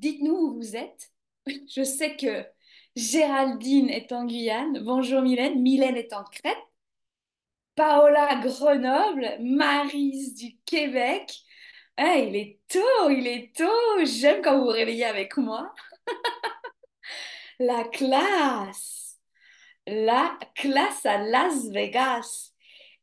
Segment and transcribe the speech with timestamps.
[0.00, 1.10] dites-nous où vous êtes.
[1.46, 2.44] Je sais que
[2.96, 4.80] Géraldine est en Guyane.
[4.82, 5.60] Bonjour Mylène.
[5.62, 6.56] Mylène est en Crète.
[7.76, 9.36] Paola Grenoble.
[9.40, 11.32] Marise du Québec.
[11.96, 14.04] Ah, il est tôt, il est tôt.
[14.04, 15.72] J'aime quand vous vous réveillez avec moi.
[17.58, 19.18] La classe.
[19.86, 22.52] La classe à Las Vegas.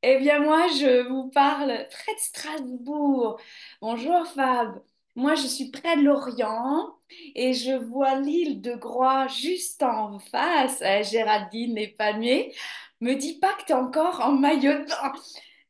[0.03, 3.39] Eh bien, moi, je vous parle près de Strasbourg.
[3.81, 4.81] Bonjour Fab.
[5.17, 6.93] Moi, je suis près de l'Orient
[7.33, 10.79] et je vois l'île de Groix juste en face.
[10.83, 12.53] Euh, Géraldine les palmiers.
[13.01, 14.85] Me dis pas que encore en maillot.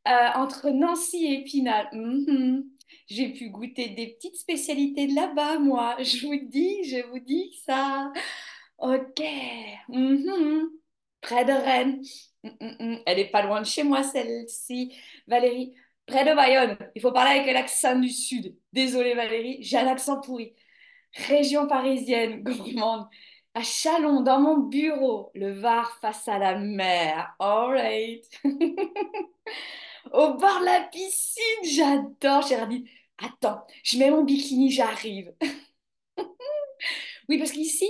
[0.08, 1.88] Euh, entre Nancy et Épinal.
[1.94, 2.66] Mhm.
[3.08, 5.96] J'ai pu goûter des petites spécialités de là-bas, moi.
[6.02, 8.12] Je vous dis, je vous dis ça.
[8.80, 9.22] Ok.
[9.90, 10.70] Mhm.
[11.22, 12.02] Près de Rennes.
[12.44, 13.00] Mhm.
[13.05, 14.94] Elle est pas loin de chez moi, celle-ci.
[15.27, 15.74] Valérie,
[16.05, 16.77] près de Bayonne.
[16.96, 18.55] Il faut parler avec l'accent du Sud.
[18.77, 20.54] Désolée, Valérie, j'ai un accent pourri.
[21.27, 23.08] Région parisienne, gourmande.
[23.55, 27.35] À Chalon, dans mon bureau, le Var face à la mer.
[27.40, 28.24] All right.
[30.13, 32.43] Au bord de la piscine, j'adore.
[32.48, 32.85] Géraldine,
[33.18, 35.34] attends, je mets mon bikini, j'arrive.
[37.30, 37.90] oui, parce qu'ici,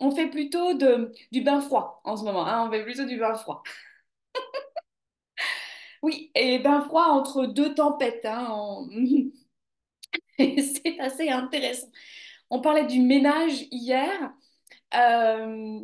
[0.00, 2.44] on fait plutôt de, du bain froid en ce moment.
[2.46, 3.62] Hein, on fait plutôt du bain froid.
[6.02, 8.26] oui, et bain froid entre deux tempêtes.
[8.26, 8.86] Hein,
[10.38, 11.88] C'est assez intéressant.
[12.50, 14.32] On parlait du ménage hier.
[14.94, 15.80] Euh,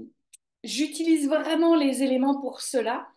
[0.64, 3.08] J'utilise vraiment les éléments pour cela.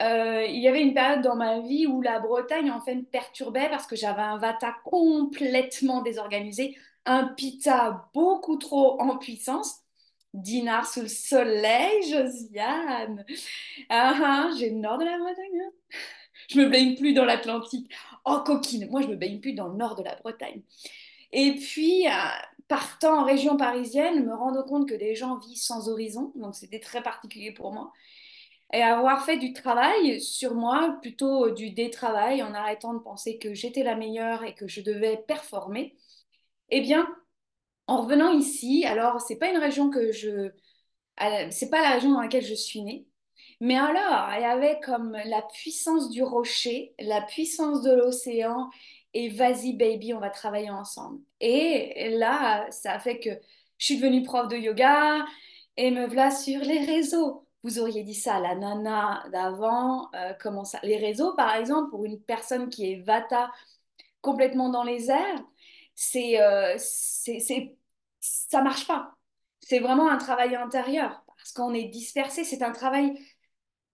[0.00, 3.02] Euh, il y avait une période dans ma vie où la Bretagne en fait me
[3.04, 9.80] perturbait parce que j'avais un vata complètement désorganisé, un pita beaucoup trop en puissance.
[10.34, 13.24] Dinard sous le soleil, Josiane.
[13.90, 15.62] Ah, ah, j'ai le nord de la Bretagne.
[15.62, 15.72] hein.
[16.50, 17.92] Je me baigne plus dans l'Atlantique.
[18.28, 20.62] Oh, coquine, moi je me baigne plus dans le nord de la Bretagne.
[21.32, 22.10] Et puis, euh,
[22.68, 26.80] partant en région parisienne, me rendre compte que des gens vivent sans horizon, donc c'était
[26.80, 27.92] très particulier pour moi.
[28.72, 33.54] Et avoir fait du travail sur moi, plutôt du détravail, en arrêtant de penser que
[33.54, 35.96] j'étais la meilleure et que je devais performer,
[36.70, 37.08] eh bien,
[37.88, 40.52] en revenant ici, alors c'est pas une région que je,
[41.22, 43.07] euh, c'est pas la région dans laquelle je suis née,
[43.60, 48.70] mais alors il y avait comme la puissance du rocher, la puissance de l'océan,
[49.14, 51.20] et vas-y baby, on va travailler ensemble.
[51.40, 53.30] Et là, ça fait que
[53.78, 55.24] je suis devenue prof de yoga
[55.76, 57.46] et me voilà sur les réseaux.
[57.64, 60.78] Vous auriez dit ça à la nana d'avant, euh, comment ça?
[60.84, 63.50] Les réseaux, par exemple, pour une personne qui est vata
[64.20, 65.44] complètement dans les airs,
[65.94, 67.76] c'est, euh, c'est-
[68.20, 69.14] ça marche pas.
[69.60, 72.44] C'est vraiment un travail intérieur parce qu'on est dispersé.
[72.44, 73.14] C'est un travail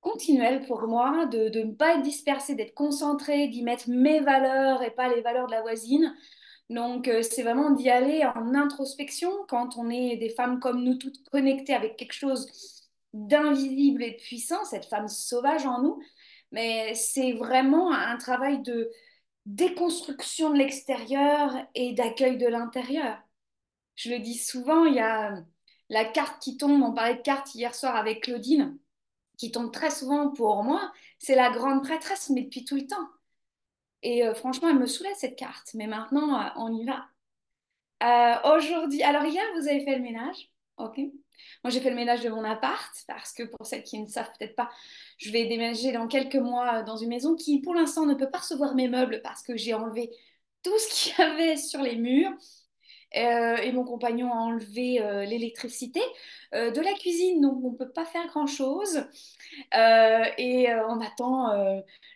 [0.04, 4.82] continuel pour moi de, de ne pas être dispersé, d'être concentré, d'y mettre mes valeurs
[4.82, 6.14] et pas les valeurs de la voisine.
[6.70, 10.96] Donc, euh, c'est vraiment d'y aller en introspection quand on est des femmes comme nous,
[10.96, 12.46] toutes connectées avec quelque chose
[13.14, 15.98] d'invisible et de puissant, cette femme sauvage en nous.
[16.52, 18.90] Mais c'est vraiment un travail de
[19.46, 23.18] déconstruction de l'extérieur et d'accueil de l'intérieur.
[23.96, 25.34] Je le dis souvent, il y a
[25.88, 28.78] la carte qui tombe, on parlait de carte hier soir avec Claudine,
[29.36, 33.08] qui tombe très souvent pour moi, c'est la grande prêtresse, mais depuis tout le temps.
[34.02, 37.06] Et euh, franchement, elle me saoulait cette carte, mais maintenant, euh, on y va.
[38.02, 40.98] Euh, aujourd'hui, alors hier, vous avez fait le ménage, ok?
[41.62, 44.30] Moi, j'ai fait le ménage de mon appart parce que pour celles qui ne savent
[44.38, 44.70] peut-être pas,
[45.18, 48.38] je vais déménager dans quelques mois dans une maison qui, pour l'instant, ne peut pas
[48.38, 50.10] recevoir mes meubles parce que j'ai enlevé
[50.62, 52.32] tout ce qu'il y avait sur les murs.
[53.16, 56.00] Euh, et mon compagnon a enlevé euh, l'électricité
[56.54, 59.04] euh, de la cuisine, donc on ne peut pas faire grand-chose.
[59.72, 61.52] Et on attend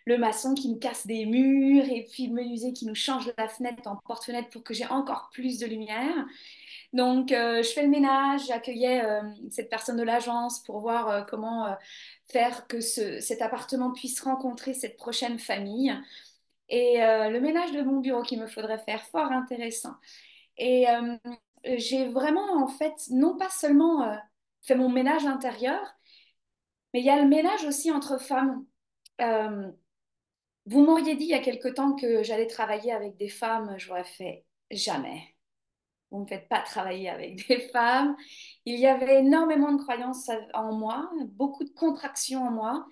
[0.05, 3.47] le maçon qui nous casse des murs et puis le menuisier qui nous change la
[3.47, 6.25] fenêtre en porte-fenêtre pour que j'ai encore plus de lumière.
[6.91, 9.03] Donc, je fais le ménage, j'accueillais
[9.51, 11.67] cette personne de l'agence pour voir comment
[12.27, 15.93] faire que ce- cet appartement puisse rencontrer cette prochaine famille.
[16.67, 19.93] Et le ménage de mon bureau qu'il me faudrait faire, fort intéressant.
[20.59, 21.15] Et euh,
[21.77, 24.15] j'ai vraiment, en fait, non pas seulement euh,
[24.61, 25.81] fait mon ménage intérieur,
[26.93, 28.65] mais il y a le ménage aussi entre femmes.
[29.21, 29.71] Euh,
[30.65, 34.03] vous m'auriez dit il y a quelque temps que j'allais travailler avec des femmes, j'aurais
[34.03, 35.35] fait jamais.
[36.11, 38.15] Vous ne me faites pas travailler avec des femmes.
[38.65, 42.85] Il y avait énormément de croyances en moi, beaucoup de contractions en moi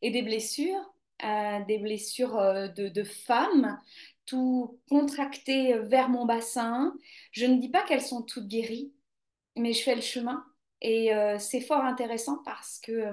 [0.00, 2.38] et des blessures, des blessures
[2.74, 3.78] de femmes,
[4.30, 6.94] tout contracté vers mon bassin.
[7.32, 8.92] Je ne dis pas qu'elles sont toutes guéries,
[9.56, 10.44] mais je fais le chemin.
[10.82, 13.12] Et euh, c'est fort intéressant parce que euh,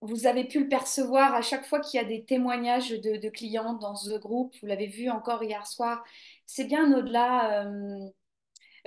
[0.00, 3.28] vous avez pu le percevoir à chaque fois qu'il y a des témoignages de, de
[3.28, 4.54] clients dans ce groupe.
[4.60, 6.04] Vous l'avez vu encore hier soir.
[6.46, 7.64] C'est bien au-delà.
[7.66, 8.08] euh,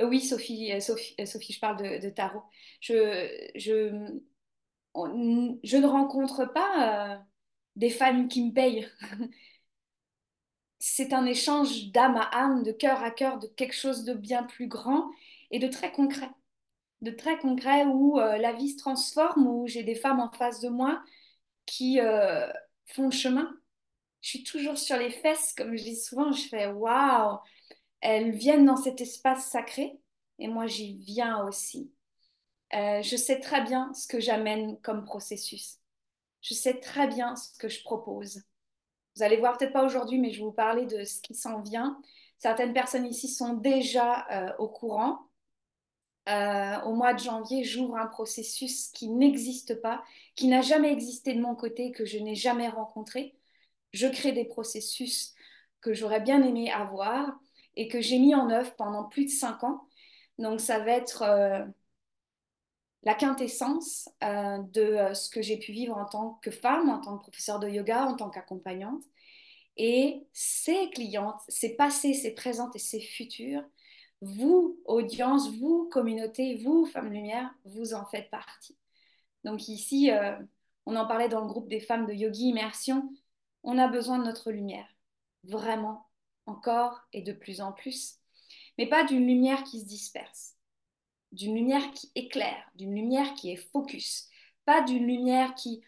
[0.01, 2.43] Euh, oui, Sophie, euh, Sophie, euh, Sophie, je parle de, tarot.
[2.81, 3.91] Je, je,
[5.63, 7.17] je ne rencontre pas euh,
[7.75, 8.87] des femmes qui me payent.
[10.81, 14.43] C'est un échange d'âme à âme, de cœur à cœur, de quelque chose de bien
[14.43, 15.11] plus grand
[15.51, 16.29] et de très concret.
[17.01, 20.61] De très concret où euh, la vie se transforme, où j'ai des femmes en face
[20.61, 21.03] de moi
[21.67, 22.47] qui euh,
[22.87, 23.53] font le chemin.
[24.21, 27.39] Je suis toujours sur les fesses, comme je dis souvent, je fais waouh,
[28.01, 29.99] elles viennent dans cet espace sacré
[30.39, 31.93] et moi j'y viens aussi.
[32.73, 35.79] Euh, je sais très bien ce que j'amène comme processus.
[36.41, 38.43] Je sais très bien ce que je propose.
[39.15, 41.61] Vous allez voir, peut-être pas aujourd'hui, mais je vais vous parler de ce qui s'en
[41.61, 41.99] vient.
[42.37, 45.27] Certaines personnes ici sont déjà euh, au courant.
[46.29, 50.03] Euh, au mois de janvier, j'ouvre un processus qui n'existe pas,
[50.35, 53.35] qui n'a jamais existé de mon côté, que je n'ai jamais rencontré.
[53.91, 55.33] Je crée des processus
[55.81, 57.39] que j'aurais bien aimé avoir
[57.75, 59.87] et que j'ai mis en œuvre pendant plus de cinq ans.
[60.37, 61.65] Donc, ça va être euh,
[63.03, 66.99] la quintessence euh, de euh, ce que j'ai pu vivre en tant que femme, en
[66.99, 69.03] tant que professeure de yoga, en tant qu'accompagnante.
[69.77, 73.63] Et ces clientes, ces passées, ces présentes et ces futures,
[74.21, 78.77] vous, audience, vous, communauté, vous, Femmes Lumière, vous en faites partie.
[79.43, 80.37] Donc ici, euh,
[80.85, 83.09] on en parlait dans le groupe des femmes de Yogi Immersion,
[83.63, 84.87] on a besoin de notre lumière,
[85.43, 86.07] vraiment,
[86.45, 88.19] encore et de plus en plus,
[88.77, 90.55] mais pas d'une lumière qui se disperse,
[91.31, 94.29] d'une lumière qui éclaire, d'une lumière qui est focus,
[94.65, 95.83] pas d'une lumière qui,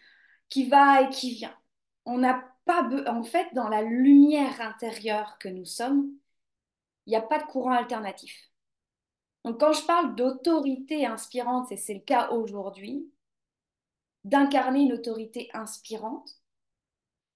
[0.68, 1.56] va et qui vient.
[2.04, 6.10] On n'a pas, en fait, dans la lumière intérieure que nous sommes,
[7.06, 8.50] il n'y a pas de courant alternatif.
[9.44, 13.10] Donc quand je parle d'autorité inspirante, et c'est le cas aujourd'hui,
[14.24, 16.40] d'incarner une autorité inspirante,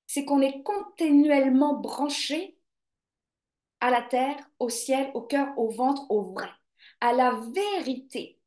[0.06, 2.58] c'est qu'on est continuellement branché
[3.81, 6.49] à la terre, au ciel, au cœur, au ventre, au vrai,
[7.00, 8.39] à la vérité.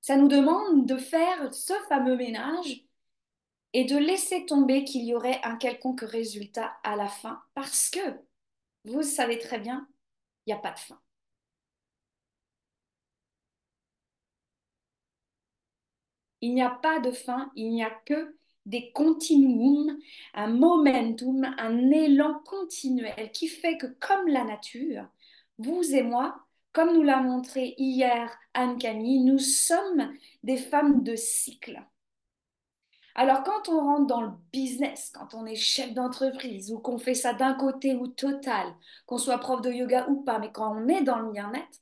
[0.00, 2.82] Ça nous demande de faire ce fameux ménage
[3.74, 8.00] et de laisser tomber qu'il y aurait un quelconque résultat à la fin, parce que
[8.84, 9.86] vous savez très bien,
[10.46, 11.00] il n'y a pas de fin.
[16.40, 19.98] Il n'y a pas de fin, il n'y a que des continuums,
[20.34, 25.08] un momentum, un élan continuel qui fait que comme la nature,
[25.58, 26.40] vous et moi,
[26.72, 30.12] comme nous l'a montré hier Anne-Camille, nous sommes
[30.42, 31.82] des femmes de cycle.
[33.14, 37.14] Alors quand on rentre dans le business, quand on est chef d'entreprise ou qu'on fait
[37.14, 38.66] ça d'un côté ou total,
[39.06, 41.80] qu'on soit prof de yoga ou pas, mais quand on est dans le bien-être,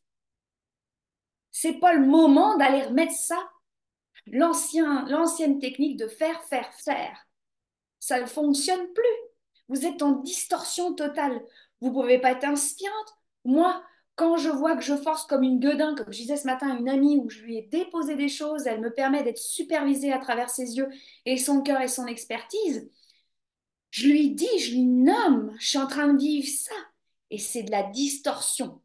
[1.51, 3.37] c'est pas le moment d'aller remettre ça
[4.27, 7.27] l'ancien, l'ancienne technique de faire, faire, faire.
[8.01, 9.05] Ça ne fonctionne plus.
[9.69, 11.41] Vous êtes en distorsion totale.
[11.81, 13.17] Vous ne pouvez pas être inspirante.
[13.47, 13.83] Moi,
[14.17, 16.79] quand je vois que je force comme une gueudin, comme je disais ce matin à
[16.79, 20.19] une amie où je lui ai déposé des choses, elle me permet d'être supervisée à
[20.19, 20.89] travers ses yeux
[21.27, 22.91] et son cœur et son expertise,
[23.91, 26.75] je lui dis, je lui nomme, je suis en train de vivre ça.
[27.31, 28.83] Et c'est de la distorsion.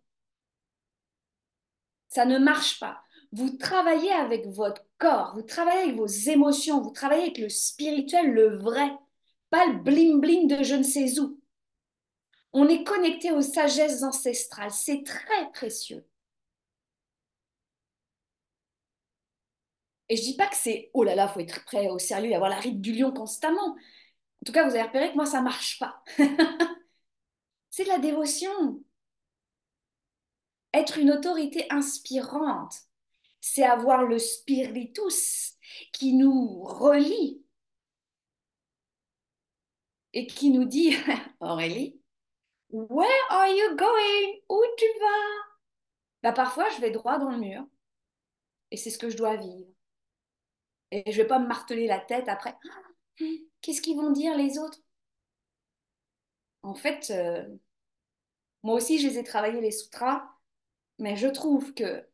[2.08, 3.02] Ça ne marche pas.
[3.34, 8.32] Vous travaillez avec votre corps, vous travaillez avec vos émotions, vous travaillez avec le spirituel,
[8.32, 8.90] le vrai,
[9.50, 11.41] pas le bling-bling de je ne sais où.
[12.54, 16.06] On est connecté aux sagesses ancestrales, c'est très précieux.
[20.10, 22.36] Et je dis pas que c'est oh là là, faut être prêt au sérieux et
[22.36, 23.76] avoir la ride du lion constamment.
[24.42, 26.04] En tout cas, vous avez repéré que moi ça marche pas.
[27.70, 28.84] c'est de la dévotion.
[30.74, 32.74] Être une autorité inspirante,
[33.40, 35.54] c'est avoir le spiritus
[35.94, 37.42] qui nous relie
[40.14, 40.94] et qui nous dit
[41.40, 42.01] Aurélie,
[42.72, 44.42] where are you going?
[44.50, 45.52] Où tu vas?
[46.24, 47.66] Bah, parfois, je vais droit dans le mur
[48.72, 49.70] et c'est ce que je dois vivre.
[50.92, 52.56] Et je vais pas me marteler la tête après.
[53.62, 54.80] Qu'est-ce qu'ils vont dire les autres?
[56.64, 57.46] En fait, euh,
[58.64, 60.24] moi aussi, je les ai travaillés les sutras,
[61.00, 62.06] mais je trouve que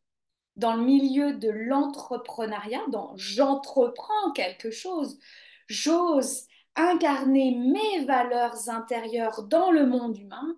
[0.56, 5.20] dans le milieu de l'entrepreneuriat, dans j'entreprends quelque chose,
[5.68, 6.48] j'ose
[6.78, 10.56] incarner mes valeurs intérieures dans le monde humain,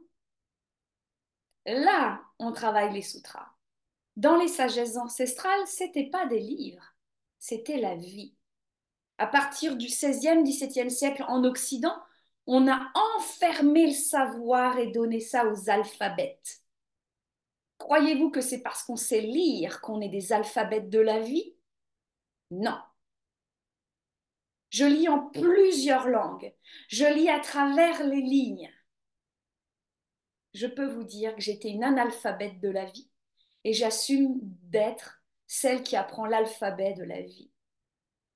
[1.65, 3.47] là, on travaille les sutras.
[4.15, 6.93] Dans les sagesses ancestrales, c'était pas des livres,
[7.39, 8.35] c'était la vie.
[9.17, 11.95] À partir du 16e, 17e siècle en Occident,
[12.47, 16.41] on a enfermé le savoir et donné ça aux alphabets.
[17.77, 21.55] Croyez-vous que c'est parce qu'on sait lire qu'on est des alphabets de la vie?
[22.51, 22.77] Non.
[24.69, 26.53] Je lis en plusieurs langues.
[26.89, 28.69] Je lis à travers les lignes.
[30.53, 33.09] je peux vous dire que j'étais une analphabète de la vie
[33.63, 37.51] et j'assume d'être celle qui apprend l'alphabet de la vie.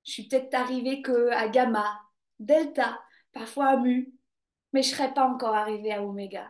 [0.05, 2.01] Je suis peut-être arrivée que à gamma,
[2.39, 3.01] delta,
[3.33, 4.13] parfois à mu,
[4.73, 6.49] mais je ne serais pas encore arrivée à oméga.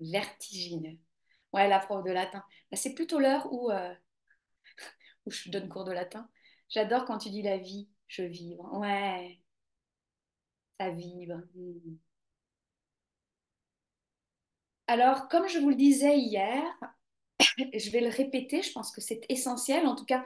[0.00, 0.98] Vertigineux.
[1.52, 2.44] Ouais, la prof de latin.
[2.70, 3.94] Bah, c'est plutôt l'heure où, euh,
[5.30, 6.28] je donne cours de latin.
[6.68, 8.72] J'adore quand tu dis la vie, je vibre.
[8.78, 9.40] Ouais,
[10.78, 11.42] ça vibre.
[11.54, 11.96] Hmm.
[14.86, 16.62] Alors, comme je vous le disais hier,
[17.74, 19.86] je vais le répéter, je pense que c'est essentiel.
[19.86, 20.24] En tout cas,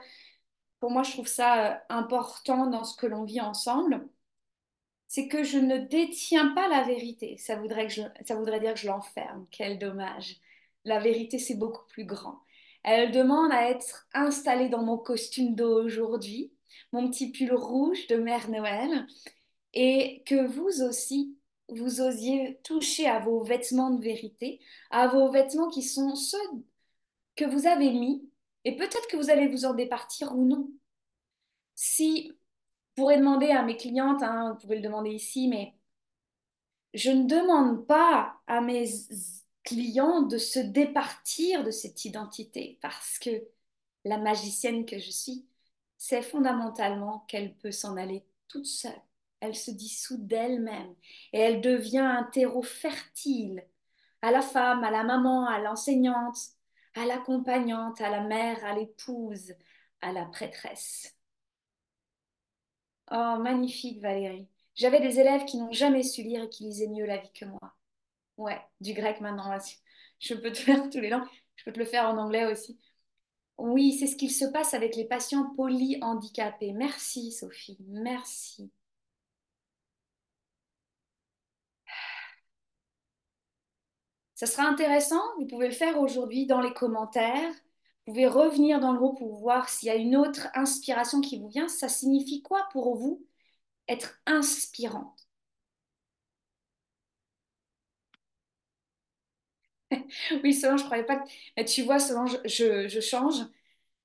[0.79, 4.07] pour moi, je trouve ça euh, important dans ce que l'on vit ensemble.
[5.07, 7.37] C'est que je ne détiens pas la vérité.
[7.37, 9.47] Ça voudrait, ça voudrait dire que je l'enferme.
[9.51, 10.37] Quel dommage.
[10.83, 12.44] La vérité, c'est beaucoup plus grand.
[12.85, 16.53] Elle demande à être installée dans mon costume d'aujourd'hui,
[16.91, 19.07] mon petit pull rouge de Mère Noël,
[19.73, 21.35] et que vous aussi,
[21.67, 24.61] vous osiez toucher à vos vêtements de vérité,
[24.91, 26.37] à vos vêtements qui sont ceux
[27.35, 28.29] que vous avez mis,
[28.65, 30.69] et peut-être que vous allez vous en départir ou non.
[31.73, 32.35] Si, vous
[33.01, 35.73] pourrez demander à mes clientes, hein, vous pouvez le demander ici, mais
[36.93, 38.85] je ne demande pas à mes
[39.65, 43.31] clients de se départir de cette identité parce que
[44.05, 45.47] la magicienne que je suis,
[45.97, 49.01] c'est fondamentalement qu'elle peut s'en aller toute seule.
[49.39, 50.93] Elle se dissout d'elle-même
[51.33, 53.65] et elle devient un terreau fertile
[54.21, 56.37] à la femme, à la maman, à l'enseignante,
[56.95, 59.53] à l'accompagnante, à la mère, à l'épouse,
[60.01, 61.15] à la prêtresse.
[63.11, 64.47] Oh, magnifique Valérie.
[64.75, 67.45] J'avais des élèves qui n'ont jamais su lire et qui lisaient mieux la vie que
[67.45, 67.75] moi.
[68.37, 69.57] Ouais, du grec maintenant.
[70.19, 71.27] Je peux te faire tous les langues.
[71.55, 72.79] Je peux te le faire en anglais aussi.
[73.57, 76.73] Oui, c'est ce qu'il se passe avec les patients polyhandicapés.
[76.73, 78.71] Merci Sophie, merci.
[84.35, 87.51] Ça sera intéressant, vous pouvez le faire aujourd'hui dans les commentaires.
[88.05, 91.39] Vous pouvez revenir dans le groupe pour voir s'il y a une autre inspiration qui
[91.39, 91.67] vous vient.
[91.67, 93.25] Ça signifie quoi pour vous
[93.89, 95.24] être inspirante?
[100.43, 101.63] Oui, Solange, je croyais pas que...
[101.63, 103.35] tu vois, Solange, je, je change.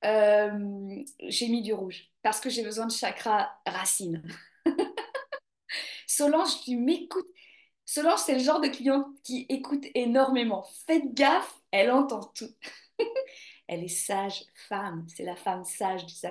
[0.04, 4.22] Euh, j'ai mis du rouge parce que j'ai besoin de chakra racine.
[6.06, 7.26] Solange, tu m'écoutes.
[7.87, 10.64] Solange, c'est le genre de client qui écoute énormément.
[10.87, 12.50] Faites gaffe, elle entend tout.
[13.68, 16.30] elle est sage femme, c'est la femme sage des,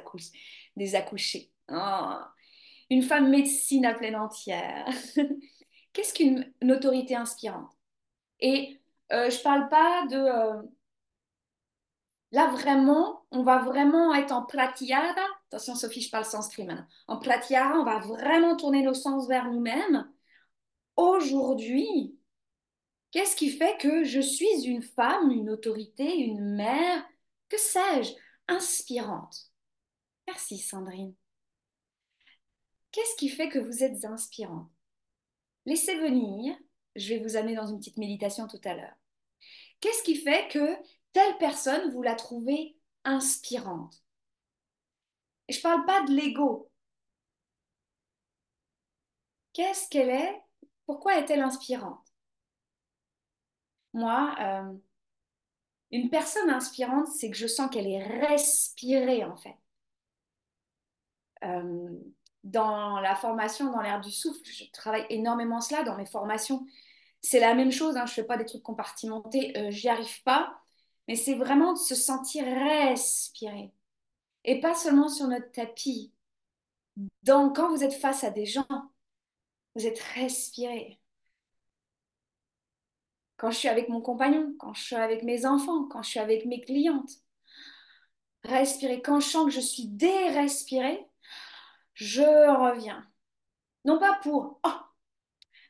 [0.76, 1.52] des accouchés.
[1.72, 2.16] Oh.
[2.90, 4.88] Une femme médecine à pleine entière.
[5.94, 7.72] Qu'est-ce qu'une autorité inspirante?
[8.40, 8.80] Et
[9.12, 10.18] euh, je parle pas de...
[10.18, 10.62] Euh,
[12.32, 15.16] là, vraiment, on va vraiment être en platiara.
[15.48, 16.88] Attention, Sophie, je parle sanskrit maintenant.
[17.08, 20.10] En platiara, on va vraiment tourner nos sens vers nous-mêmes.
[20.96, 22.18] Aujourd'hui,
[23.12, 27.04] qu'est-ce qui fait que je suis une femme, une autorité, une mère,
[27.50, 28.14] que sais-je,
[28.48, 29.52] inspirante
[30.28, 31.16] Merci, Sandrine.
[32.92, 34.70] Qu'est-ce qui fait que vous êtes inspirante?
[35.66, 36.56] Laissez venir,
[37.00, 38.96] je vais vous amener dans une petite méditation tout à l'heure.
[39.80, 40.76] Qu'est-ce qui fait que
[41.14, 44.04] telle personne, vous la trouvez inspirante?
[45.48, 46.70] Je ne parle pas de l'ego.
[49.54, 50.42] Qu'est-ce qu'elle est?
[50.86, 52.06] Pourquoi est-elle inspirante?
[53.94, 54.74] Moi, euh,
[55.92, 59.58] une personne inspirante, c'est que je sens qu'elle est respirée en fait.
[61.44, 61.98] Euh,
[62.44, 66.66] dans la formation, dans l'air du souffle, je travaille énormément cela dans mes formations
[67.22, 70.24] c'est la même chose, hein, je ne fais pas des trucs compartimentés, euh, j'y arrive
[70.24, 70.62] pas,
[71.08, 73.72] mais c'est vraiment de se sentir respirer.
[74.46, 76.14] Et pas seulement sur notre tapis.
[77.24, 78.68] Donc, quand vous êtes face à des gens,
[79.76, 81.00] vous êtes respiré.
[83.38, 86.20] Quand je suis avec mon compagnon, quand je suis avec mes enfants, quand je suis
[86.20, 87.12] avec mes clientes,
[88.44, 89.02] respirer.
[89.02, 91.06] Quand je sens que je suis dérespirée,
[91.94, 93.06] je reviens.
[93.86, 94.70] Non pas pour oh,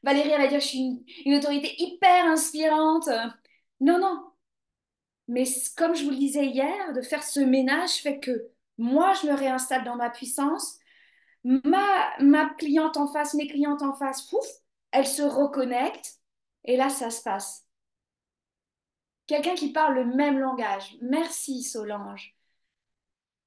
[0.04, 3.10] Valérie, elle va dire, je suis une, autorité hyper inspirante.
[3.82, 4.32] Non, non.
[5.28, 5.44] Mais
[5.78, 9.34] comme je vous le disais hier, de faire ce ménage fait que moi, je me
[9.34, 10.80] réinstalle dans ma puissance.
[11.44, 14.48] Ma, ma cliente en face, mes clientes en face, pouf,
[14.92, 16.20] elles se reconnectent.
[16.66, 17.66] Et là, ça se passe.
[19.28, 20.98] Quelqu'un qui parle le même langage.
[21.02, 22.36] Merci Solange.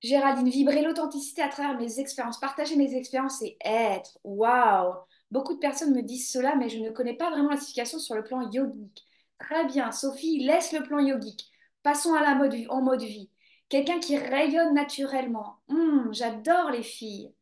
[0.03, 4.19] Géraldine, vibrer l'authenticité à travers mes expériences, partager mes expériences et être.
[4.25, 4.95] Waouh
[5.33, 8.15] Beaucoup de personnes me disent cela, mais je ne connais pas vraiment la signification sur
[8.15, 9.07] le plan yogique.
[9.39, 11.51] Très bien, Sophie, laisse le plan yogique.
[11.83, 13.31] Passons à la mode, en mode vie.
[13.71, 15.57] Quelqu'un qui rayonne naturellement.
[15.69, 17.33] Hum, j'adore les filles.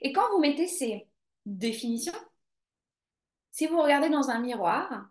[0.00, 1.06] Et quand vous mettez ces,
[1.44, 2.14] définition.
[3.50, 5.10] Si vous regardez dans un miroir,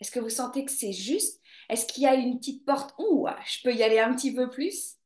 [0.00, 1.40] est-ce que vous sentez que c'est juste?
[1.70, 2.94] Est-ce qu'il y a une petite porte?
[2.98, 4.96] Ouh, je peux y aller un petit peu plus?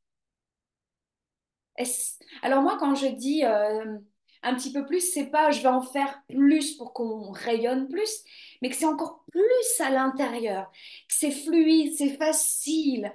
[2.41, 3.97] Alors moi, quand je dis euh,
[4.45, 8.23] un petit peu plus, c'est pas je vais en faire plus pour qu'on rayonne plus,
[8.61, 13.11] mais que c'est encore plus à l'intérieur, que c'est fluide, c'est facile.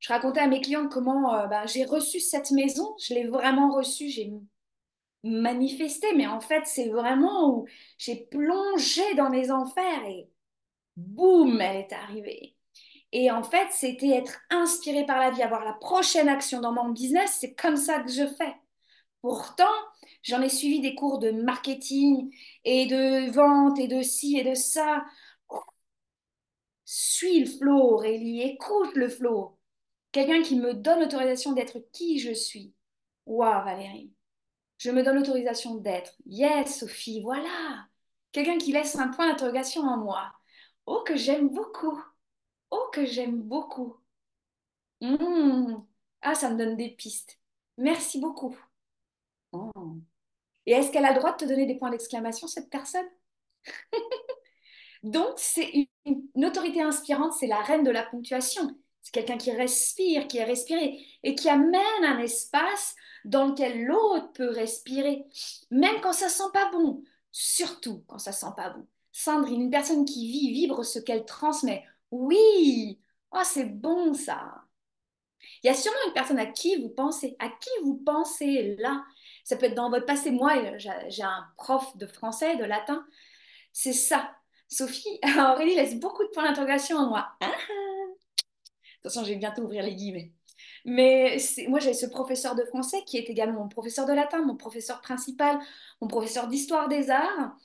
[0.00, 3.70] Je racontais à mes clients comment euh, ben, j'ai reçu cette maison, je l'ai vraiment
[3.70, 4.32] reçue, j'ai
[5.22, 7.66] manifesté, mais en fait, c'est vraiment où
[7.96, 10.28] j'ai plongé dans les enfers et
[10.96, 12.56] boum, elle est arrivée.
[13.12, 16.90] Et en fait, c'était être inspiré par la vie, avoir la prochaine action dans mon
[16.90, 18.54] business, c'est comme ça que je fais.
[19.24, 19.72] Pourtant,
[20.20, 22.30] j'en ai suivi des cours de marketing
[22.62, 25.02] et de vente et de ci et de ça.
[26.84, 29.58] Suis le flow, Aurélie, écoute le flow.
[30.12, 32.74] Quelqu'un qui me donne l'autorisation d'être qui je suis.
[33.24, 34.12] Waouh, Valérie.
[34.76, 36.12] Je me donne l'autorisation d'être.
[36.26, 37.88] Yes, Sophie, voilà.
[38.30, 40.34] Quelqu'un qui laisse un point d'interrogation en moi.
[40.84, 41.98] Oh, que j'aime beaucoup.
[42.70, 43.96] Oh, que j'aime beaucoup.
[45.00, 45.76] Mmh.
[46.20, 47.40] Ah, ça me donne des pistes.
[47.78, 48.54] Merci beaucoup.
[49.54, 49.96] Oh.
[50.66, 53.06] Et est-ce qu'elle a le droit de te donner des points d'exclamation, cette personne?
[55.02, 58.76] Donc, c'est une, autorité inspirante, c'est la reine de la ponctuation.
[59.02, 62.94] C'est quelqu'un qui respire, qui est respiré et qui amène un espace
[63.26, 65.24] dans lequel l'autre peut respirer,
[65.70, 68.86] même quand ça sent pas bon, surtout quand ça sent pas bon.
[69.12, 71.84] Sandrine, une personne qui vit, vibre ce qu'elle transmet.
[72.10, 72.98] Oui,
[73.30, 74.64] oh, c'est bon ça.
[75.62, 79.04] Il y a sûrement une personne à qui vous pensez, à qui vous pensez là?
[79.44, 80.30] Ça peut être dans votre passé.
[80.30, 83.06] Moi, j'ai un prof de français, de latin.
[83.72, 84.34] C'est ça.
[84.68, 87.28] Sophie, Aurélie laisse beaucoup de points d'interrogation en moi.
[87.40, 87.52] Ah, ah.
[87.52, 88.12] de
[89.02, 90.32] toute façon, je vais bientôt ouvrir les guillemets.
[90.84, 94.56] Mais moi, j'ai ce professeur de français qui est également mon professeur de latin, mon
[94.56, 95.58] professeur principal,
[96.00, 97.56] mon professeur d'histoire des arts.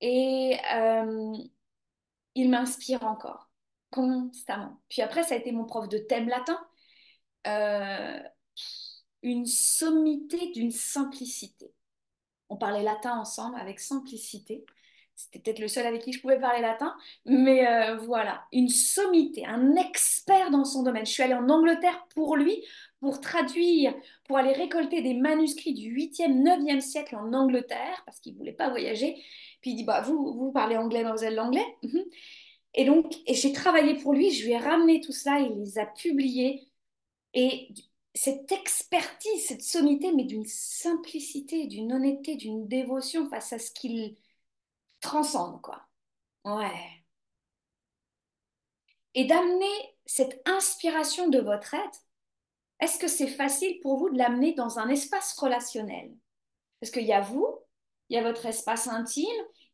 [0.00, 1.32] Et euh,
[2.34, 3.50] il m'inspire encore,
[3.90, 4.80] constamment.
[4.88, 6.58] Puis après, ça a été mon prof de thème latin.
[7.46, 8.20] Euh,
[9.22, 11.72] une sommité d'une simplicité.
[12.48, 14.64] On parlait latin ensemble avec simplicité.
[15.14, 19.46] C'était peut-être le seul avec qui je pouvais parler latin, mais euh, voilà, une sommité,
[19.46, 21.06] un expert dans son domaine.
[21.06, 22.64] Je suis allée en Angleterre pour lui,
[23.00, 28.32] pour traduire, pour aller récolter des manuscrits du 8e, 9e siècle en Angleterre, parce qu'il
[28.32, 29.22] ne voulait pas voyager.
[29.60, 31.66] Puis il dit, bah, vous, vous parlez anglais, mademoiselle l'anglais?
[31.82, 32.04] Mhm.
[32.74, 35.78] Et donc, et j'ai travaillé pour lui, je lui ai ramené tout ça, il les
[35.78, 36.68] a publiés.
[37.34, 37.68] Et
[38.14, 44.16] cette expertise, cette sommité, mais d'une simplicité, d'une honnêteté, d'une dévotion face à ce qu'il
[45.00, 45.82] transcende, quoi.
[46.44, 47.04] Ouais.
[49.14, 52.00] Et d'amener cette inspiration de votre être,
[52.80, 56.12] est-ce que c'est facile pour vous de l'amener dans un espace relationnel?
[56.80, 57.46] Parce qu'il y a vous,
[58.08, 59.24] il y a votre espace intime,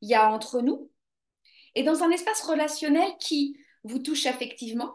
[0.00, 0.90] il y a entre nous,
[1.74, 4.94] et dans un espace relationnel qui vous touche affectivement,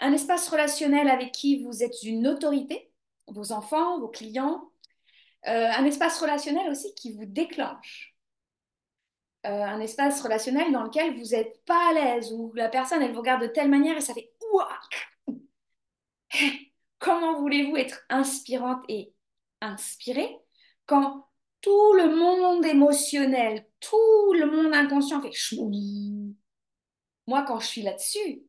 [0.00, 2.90] un espace relationnel avec qui vous êtes une autorité,
[3.28, 4.70] vos enfants, vos clients,
[5.46, 8.14] euh, un espace relationnel aussi qui vous déclenche.
[9.46, 13.12] Euh, un espace relationnel dans lequel vous n'êtes pas à l'aise, où la personne, elle
[13.12, 15.38] vous regarde de telle manière et ça fait ouac.
[16.98, 19.12] Comment voulez-vous être inspirante et
[19.60, 20.36] inspirée
[20.86, 21.26] quand
[21.60, 26.34] tout le monde émotionnel, tout le monde inconscient fait chouï.
[27.26, 28.45] Moi, quand je suis là-dessus,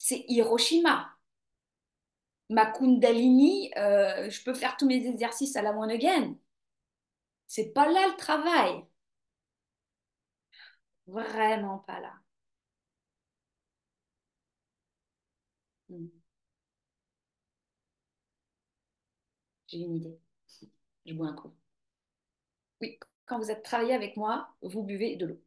[0.00, 1.16] c'est Hiroshima.
[2.50, 6.34] Ma Kundalini, euh, je peux faire tous mes exercices à la one again.
[7.46, 8.82] C'est pas là le travail.
[11.06, 12.14] Vraiment pas là.
[15.88, 16.20] Hmm.
[19.68, 20.18] J'ai une idée.
[21.06, 21.54] Je bois un coup.
[22.82, 25.40] Oui, quand vous êtes travaillé avec moi, vous buvez de l'eau.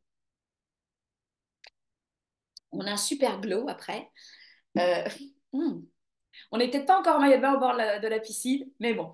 [2.73, 4.11] On a un super glow après.
[4.77, 5.07] Euh,
[5.53, 5.81] hmm.
[6.51, 9.13] On n'est peut-être pas encore maillot au bord de la piscine, mais bon.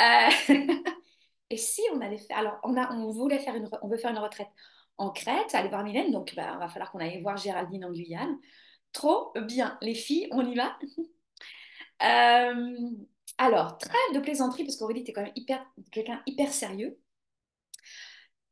[0.00, 0.30] Euh,
[1.50, 4.10] et si on allait faire, alors on a, on voulait faire une, on veut faire
[4.10, 4.48] une retraite
[4.98, 8.38] en Crète, aller voir Mylène, donc bah, va falloir qu'on aille voir Géraldine en Guyane.
[8.92, 10.78] Trop bien, les filles, on y va?
[12.02, 12.76] Euh,
[13.38, 16.98] alors, trêve de plaisanterie, parce qu'Aurélie, tu es quand même hyper, quelqu'un hyper sérieux.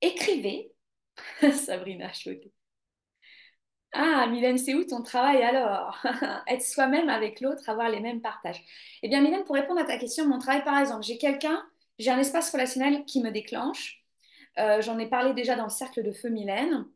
[0.01, 0.73] Écrivez,
[1.53, 2.53] Sabrina Chaudet.
[3.97, 6.05] Ah, Mylène, c'est où ton travail alors?
[6.49, 8.63] Être soi-même avec l'autre, avoir les mêmes partages.
[9.03, 11.65] Eh bien, Mylène, pour répondre à ta question, mon travail, par exemple, j'ai quelqu'un,
[11.99, 14.03] j'ai un espace relationnel qui me déclenche.
[14.59, 16.87] Euh, j'en ai parlé déjà dans le cercle de feu Mylène.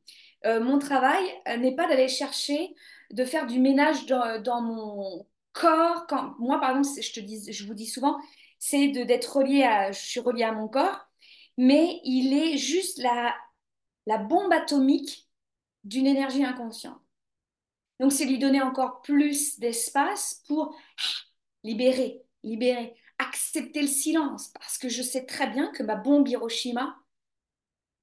[0.44, 2.74] Euh, mon travail euh, n'est pas d'aller chercher,
[3.12, 6.06] de faire du ménage dans, mon corps.
[6.08, 8.18] Quand, moi, par exemple, je, te dis, je vous dis souvent,
[8.58, 11.08] c'est d'être relié à, je suis à mon corps
[11.58, 13.34] mais il est juste la,
[14.06, 15.27] la bombe atomique
[15.88, 17.00] d'une énergie inconsciente.
[17.98, 20.76] Donc, c'est lui donner encore plus d'espace pour
[21.64, 26.96] libérer, libérer, accepter le silence, parce que je sais très bien que ma bombe Hiroshima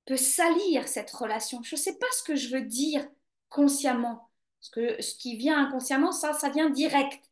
[0.06, 1.64] peut salir cette relation.
[1.64, 3.08] Je ne sais pas ce que je veux dire
[3.50, 4.30] consciemment.
[4.60, 7.24] Ce, que, ce qui vient inconsciemment, ça, ça vient direct.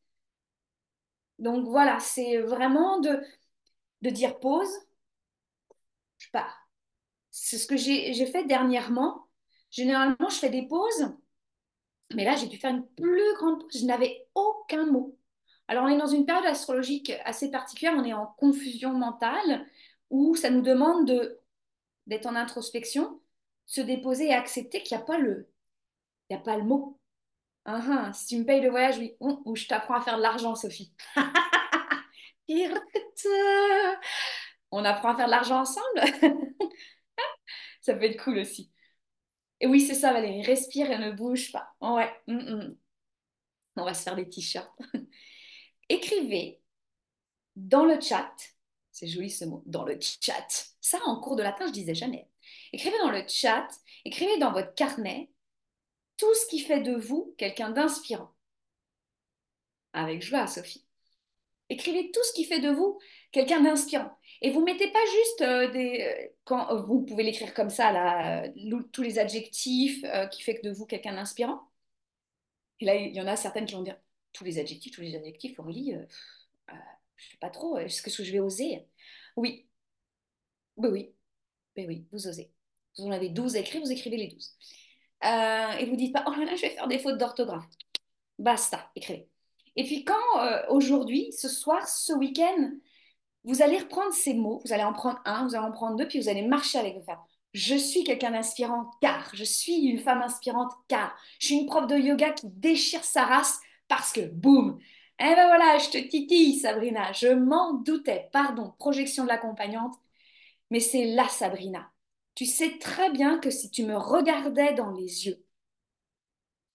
[1.39, 3.21] Donc voilà, c'est vraiment de,
[4.01, 4.71] de dire pause,
[6.19, 6.69] je pars.
[7.31, 9.27] C'est ce que j'ai fait dernièrement.
[9.73, 11.12] Généralement, je fais des pauses,
[12.13, 13.81] mais là, j'ai dû faire une plus grande pause.
[13.81, 15.17] Je n'avais aucun mot.
[15.67, 19.65] Alors, on est dans une période astrologique assez particulière, on est en confusion mentale,
[20.12, 21.39] où ça nous demande
[22.05, 23.19] d'être en introspection,
[23.65, 25.49] se déposer et accepter qu'il n'y a pas le,
[26.31, 26.99] a pas le mot.
[27.67, 30.53] Uh Si tu me payes le voyage, oui, ou je t'apprends à faire de l'argent,
[30.55, 30.93] Sophie.
[34.71, 36.01] On apprend à faire de l'argent ensemble
[37.81, 38.72] Ça peut être cool aussi.
[39.63, 40.43] Et oui, c'est ça, Valérie.
[40.43, 41.73] Respire et ne bouge pas.
[41.80, 42.12] Ouais.
[42.28, 42.78] Mm, mm.
[43.78, 44.69] On va se faire des t-shirts.
[45.89, 46.62] Écrivez
[47.56, 48.36] dans le chat.
[48.91, 50.76] C'est joli ce mot, dans le chat.
[50.82, 52.30] Ça, en cours de latin, je disais jamais.
[52.73, 53.69] Écrivez dans le chat,
[54.04, 55.32] écrivez dans votre carnet
[56.17, 58.36] tout ce qui fait de vous quelqu'un d'inspirant.
[59.93, 60.86] Avec joie, Sophie.
[61.69, 62.99] Écrivez tout ce qui fait de vous
[63.32, 64.12] quelqu'un d'inspirant.
[64.43, 66.01] Et vous mettez pas juste euh, des.
[66.01, 68.49] Euh, quand euh, vous pouvez l'écrire comme ça, là,
[68.91, 71.62] tous les adjectifs qui fait de vous quelqu'un d'inspirant?
[72.82, 73.97] Et là, il y en a certaines qui vont dire
[74.34, 76.75] tous les adjectifs, tous les adjectifs, Aurélie, je ne
[77.32, 78.86] sais pas trop, est-ce que je vais oser?
[79.38, 79.69] Oui.
[80.75, 81.15] Oui, oui.
[81.77, 82.51] Oui, oui, vous osez.
[82.97, 84.58] Vous en avez 12 à écrire, vous écrivez les 12.
[85.79, 87.65] et vous dites pas, oh là là, je vais faire des fautes d'orthographe.
[88.39, 89.29] Basta, écrivez.
[89.77, 92.71] Et puis quand aujourd'hui, ce soir, ce week-end,
[93.43, 96.08] vous allez reprendre ces mots, vous allez en prendre un, vous allez en prendre deux,
[96.08, 97.19] puis vous allez marcher avec vos femmes.
[97.53, 101.88] Je suis quelqu'un d'inspirant car, je suis une femme inspirante car, je suis une prof
[101.88, 104.79] de yoga qui déchire sa race parce que, boum,
[105.19, 109.93] eh ben voilà, je te titille, Sabrina, je m'en doutais, pardon, projection de l'accompagnante,
[110.71, 111.91] mais c'est là, Sabrina.
[112.36, 115.45] Tu sais très bien que si tu me regardais dans les yeux,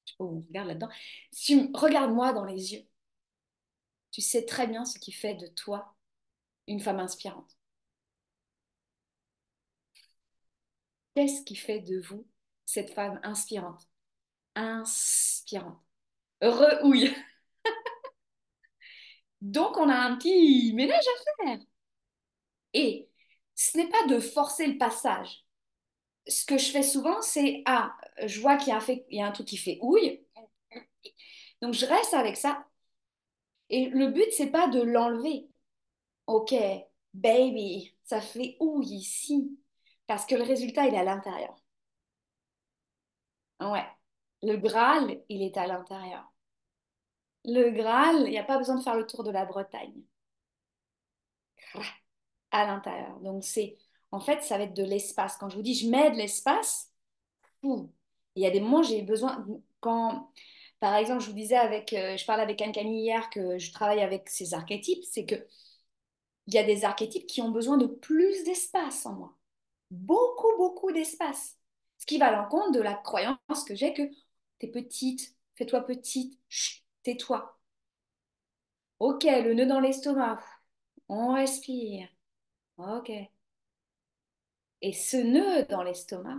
[0.07, 0.89] je on regarde là-dedans,
[1.33, 2.87] si tu regardes moi dans les yeux,
[4.11, 5.95] tu sais très bien ce qui fait de toi
[6.69, 7.57] une femme inspirante.
[11.15, 12.27] Qu'est-ce qui fait de vous
[12.65, 13.83] cette femme inspirante?
[14.55, 15.83] Inspirante.
[16.43, 17.15] Re-ouille.
[19.41, 21.59] Donc, on a un petit ménage à faire.
[22.75, 23.09] Et
[23.55, 25.45] ce n'est pas de forcer le passage.
[26.29, 29.33] Ce que je fais souvent, c'est Ah, je vois qu'il y, a un a un
[29.33, 30.25] truc qui fait ouille.
[31.63, 32.67] Donc, je reste avec ça.
[33.71, 35.49] Et le but, c'est pas de l'enlever.
[36.29, 36.55] OK,
[37.15, 39.59] baby, ça fait ouille ici?
[40.07, 41.57] Parce que le résultat, il est à l'intérieur.
[43.61, 43.87] Ouais.
[44.43, 46.33] Le Graal, il est à l'intérieur.
[47.45, 50.03] Le Graal, il n'y a pas besoin de faire le tour de la Bretagne.
[52.51, 53.19] À l'intérieur.
[53.21, 53.77] Donc, c'est.
[54.11, 55.37] En fait, ça va être de l'espace.
[55.37, 56.93] Quand je vous dis je mets de l'espace,
[57.63, 57.89] il
[58.37, 59.47] y a des moments, j'ai besoin.
[59.81, 60.33] Quand.
[60.81, 61.93] Par exemple, je vous disais avec.
[61.93, 65.37] Euh, je parlais avec Anne-Camille hier que je travaille avec ces archétypes, c'est que
[66.49, 69.37] il y a des archétypes qui ont besoin de plus d'espace en moi.
[69.91, 71.59] Beaucoup, beaucoup d'espace.
[71.99, 74.03] Ce qui va à l'encontre de la croyance que j'ai que
[74.59, 76.41] t'es petite, fais-toi petite,
[77.03, 77.61] tais-toi.
[78.99, 80.41] Ok, le nœud dans l'estomac.
[81.09, 82.09] On respire.
[82.79, 83.11] Ok.
[84.81, 86.39] Et ce nœud dans l'estomac,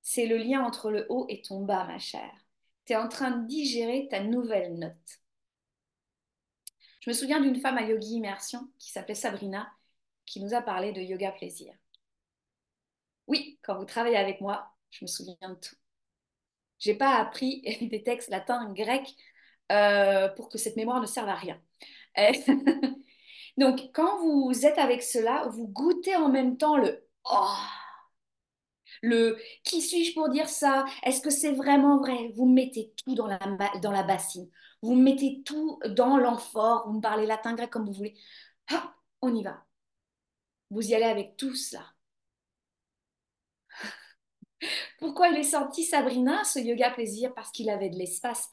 [0.00, 2.32] c'est le lien entre le haut et ton bas, ma chère.
[2.86, 5.20] Tu es en train de digérer ta nouvelle note.
[7.04, 9.70] Je me souviens d'une femme à Yogi Immersion qui s'appelait Sabrina,
[10.24, 11.74] qui nous a parlé de yoga plaisir.
[13.26, 15.76] Oui, quand vous travaillez avec moi, je me souviens de tout.
[16.78, 19.14] J'ai pas appris des textes latins, grecs,
[19.70, 21.60] euh, pour que cette mémoire ne serve à rien.
[23.58, 27.58] Donc, quand vous êtes avec cela, vous goûtez en même temps le oh,
[29.02, 30.86] le qui suis-je pour dire ça?
[31.02, 32.32] Est-ce que c'est vraiment vrai?
[32.34, 33.38] Vous mettez tout dans la,
[33.82, 34.48] dans la bassine.
[34.84, 36.86] Vous mettez tout dans l'amphore.
[36.86, 38.14] Vous me parlez latin, grec comme vous voulez.
[38.70, 39.64] Ah, on y va.
[40.70, 41.94] Vous y allez avec tout ça.
[44.98, 47.32] Pourquoi il est sorti Sabrina, ce yoga plaisir?
[47.34, 48.50] Parce qu'il avait de l'espace.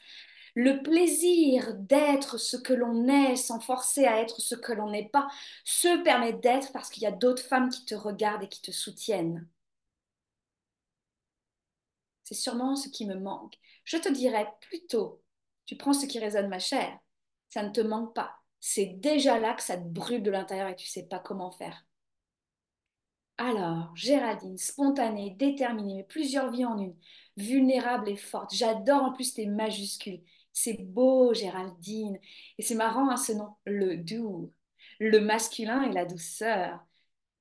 [0.56, 5.10] Le plaisir d'être ce que l'on est sans forcer à être ce que l'on n'est
[5.10, 5.28] pas
[5.66, 8.72] se permet d'être parce qu'il y a d'autres femmes qui te regardent et qui te
[8.72, 9.50] soutiennent.
[12.24, 13.56] C'est sûrement ce qui me manque.
[13.84, 15.22] Je te dirais plutôt,
[15.66, 16.98] tu prends ce qui résonne ma chair,
[17.50, 18.36] ça ne te manque pas.
[18.60, 21.52] C'est déjà là que ça te brûle de l'intérieur et tu ne sais pas comment
[21.52, 21.86] faire.
[23.38, 26.96] Alors, Géraldine, spontanée, déterminée, mais plusieurs vies en une,
[27.38, 28.54] vulnérable et forte.
[28.54, 30.22] J'adore en plus tes majuscules.
[30.54, 32.20] C'est beau, Géraldine.
[32.60, 34.54] Et c'est marrant, hein, ce nom, le doux,
[35.00, 36.80] le masculin et la douceur.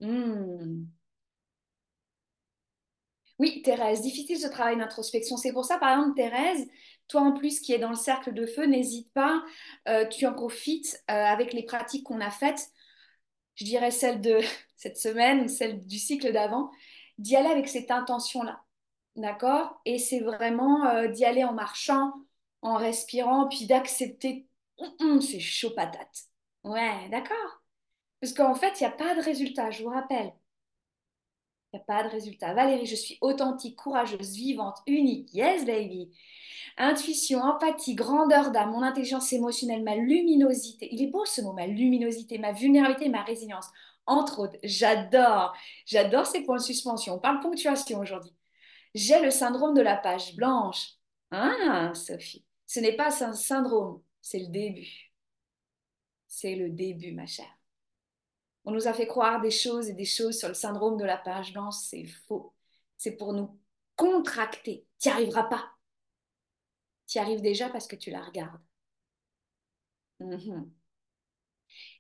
[0.00, 0.85] Hmm.
[3.38, 5.37] Oui, Thérèse, difficile ce travail d'introspection.
[5.37, 6.66] C'est pour ça, par exemple, Thérèse,
[7.11, 9.42] toi en plus qui es dans le cercle de feu, n'hésite pas,
[9.88, 12.70] euh, tu en profites euh, avec les pratiques qu'on a faites,
[13.57, 14.38] je dirais celle de
[14.77, 16.70] cette semaine ou celle du cycle d'avant,
[17.18, 18.62] d'y aller avec cette intention-là.
[19.16, 19.81] D'accord?
[19.85, 22.14] Et c'est vraiment euh, d'y aller en marchant,
[22.62, 24.46] en respirant, puis d'accepter,
[24.81, 26.25] Hum, hum, c'est chaud patate.
[26.64, 27.62] Ouais, d'accord?
[28.20, 30.33] Parce qu'en fait, il n'y a pas de résultat, je vous rappelle.
[31.72, 32.52] Il n'y a pas de résultat.
[32.54, 35.33] Valérie, je suis authentique, courageuse, vivante, unique.
[35.33, 36.11] Yes, baby.
[36.78, 40.88] Intuition, empathie, grandeur d'âme, mon intelligence émotionnelle, ma luminosité.
[40.92, 43.68] Il est beau ce mot, ma luminosité, ma vulnérabilité, ma résilience.
[44.06, 45.54] Entre autres, j'adore.
[45.87, 47.14] J'adore ces points de suspension.
[47.14, 48.35] On parle ponctuation aujourd'hui.
[48.94, 50.94] J'ai le syndrome de la page blanche.
[51.30, 55.12] Ah, Sophie, ce n'est pas un syndrome, c'est le début.
[56.28, 57.60] C'est le début, ma chère.
[58.64, 61.16] On nous a fait croire des choses et des choses sur le syndrome de la
[61.16, 62.55] page blanche, c'est faux.
[62.96, 63.59] C'est pour nous
[63.96, 64.87] contracter.
[64.99, 65.70] Tu n'y arriveras pas.
[67.07, 68.61] Tu y arrives déjà parce que tu la regardes.
[70.20, 70.70] Mhm.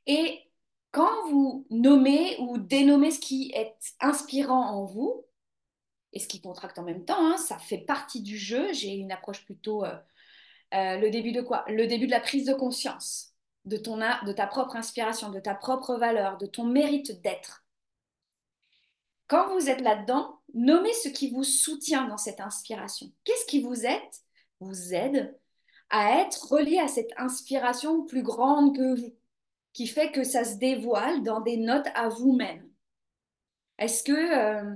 [0.06, 0.50] Et
[0.90, 5.24] quand vous nommez ou dénommez ce qui est inspirant en vous,
[6.12, 8.72] et ce qui contracte en même temps, hein, ça fait partie du jeu.
[8.72, 9.84] J'ai une approche plutôt...
[9.84, 9.96] Euh,
[10.74, 11.64] euh, le début de quoi?
[11.68, 13.29] Le début de la prise de conscience
[13.64, 17.64] de, ton, de ta propre inspiration, de ta propre valeur, de ton mérite d'être.
[19.28, 23.12] Quand vous êtes là-dedans, nommez ce qui vous soutient dans cette inspiration.
[23.24, 24.00] Qu'est-ce qui vous aide,
[24.60, 25.38] vous aide
[25.90, 29.14] à être relié à cette inspiration plus grande que vous,
[29.72, 32.68] qui fait que ça se dévoile dans des notes à vous-même?
[33.78, 34.12] Est-ce que...
[34.12, 34.74] Euh,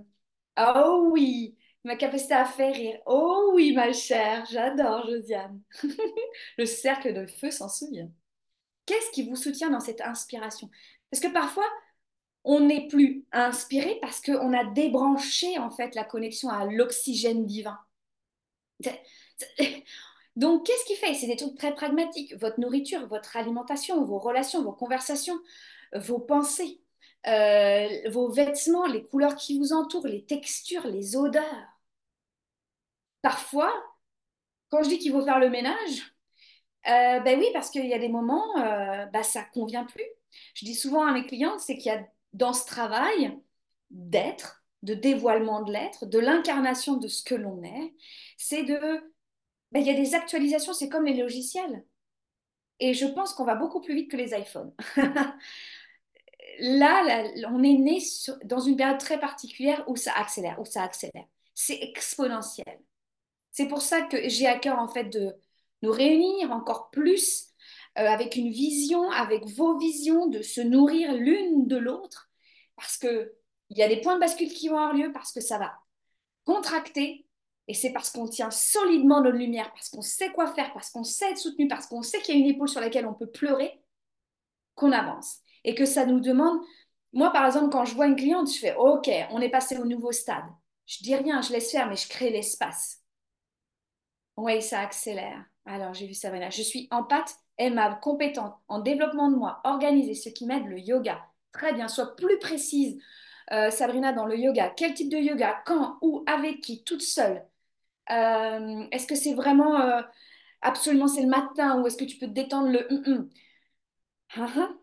[0.59, 3.01] oh oui, ma capacité à faire rire.
[3.07, 5.61] Oh oui, ma chère, j'adore Josiane.
[6.59, 8.11] Le cercle de feu s'en souvient.
[8.87, 10.71] Qu'est-ce qui vous soutient dans cette inspiration?
[11.11, 11.67] Parce que parfois,
[12.45, 17.79] on n'est plus inspiré parce qu'on a débranché en fait la connexion à l'oxygène divin.
[20.37, 21.15] Donc, qu'est-ce qui fait?
[21.15, 22.35] C'est des trucs très pragmatiques.
[22.37, 25.39] Votre nourriture, votre alimentation, vos relations, vos conversations,
[25.95, 26.81] vos pensées,
[27.27, 31.45] euh, vos vêtements, les couleurs qui vous entourent, les textures, les odeurs.
[33.23, 33.73] Parfois,
[34.71, 36.14] quand je dis qu'il faut faire le ménage,
[36.89, 40.05] euh, ben oui, parce qu'il y a des moments, euh, ben ça ne convient plus.
[40.55, 43.39] Je dis souvent à mes clientes, c'est qu'il y a dans ce travail
[43.91, 47.95] d'être, de dévoilement de l'être, de l'incarnation de ce que l'on est,
[48.37, 48.79] c'est de...
[49.73, 51.85] Ben, il y a des actualisations, c'est comme les logiciels.
[52.81, 54.73] Et je pense qu'on va beaucoup plus vite que les iPhones.
[56.59, 57.99] là, on est né
[58.45, 61.27] dans une période très particulière où ça accélère, où ça accélère.
[61.55, 62.81] C'est exponentiel.
[63.53, 65.37] C'est pour ça que j'ai à cœur en fait de
[65.83, 67.55] nous réunir encore plus
[67.99, 72.29] euh, avec une vision, avec vos visions, de se nourrir l'une de l'autre,
[72.77, 73.31] parce qu'il
[73.71, 75.75] y a des points de bascule qui vont avoir lieu, parce que ça va
[76.45, 77.27] contracter,
[77.69, 81.05] et c'est parce qu'on tient solidement notre lumière, parce qu'on sait quoi faire, parce qu'on
[81.05, 83.31] sait être soutenu, parce qu'on sait qu'il y a une épaule sur laquelle on peut
[83.31, 83.81] pleurer,
[84.75, 85.39] qu'on avance.
[85.63, 86.61] Et que ça nous demande,
[87.13, 89.85] moi par exemple, quand je vois une cliente, je fais, OK, on est passé au
[89.85, 90.45] nouveau stade.
[90.87, 93.03] Je dis rien, je laisse faire, mais je crée l'espace.
[94.37, 95.45] Oui, ça accélère.
[95.67, 96.51] Alors, j'ai vu Sabrina.
[96.51, 101.25] Je suis empathe, aimable, compétente, en développement de moi, organisée, ce qui m'aide le yoga.
[101.53, 103.01] Très bien, sois plus précise,
[103.53, 104.71] euh, Sabrina, dans le yoga.
[104.71, 105.63] Quel type de yoga?
[105.67, 105.99] Quand?
[106.03, 106.25] Où?
[106.27, 106.85] Avec qui?
[106.85, 107.47] Toute seule
[108.11, 110.03] euh, Est-ce que c'est vraiment euh,
[110.63, 113.31] absolument c'est le matin ou est-ce que tu peux te détendre le hum,
[114.37, 114.79] hum?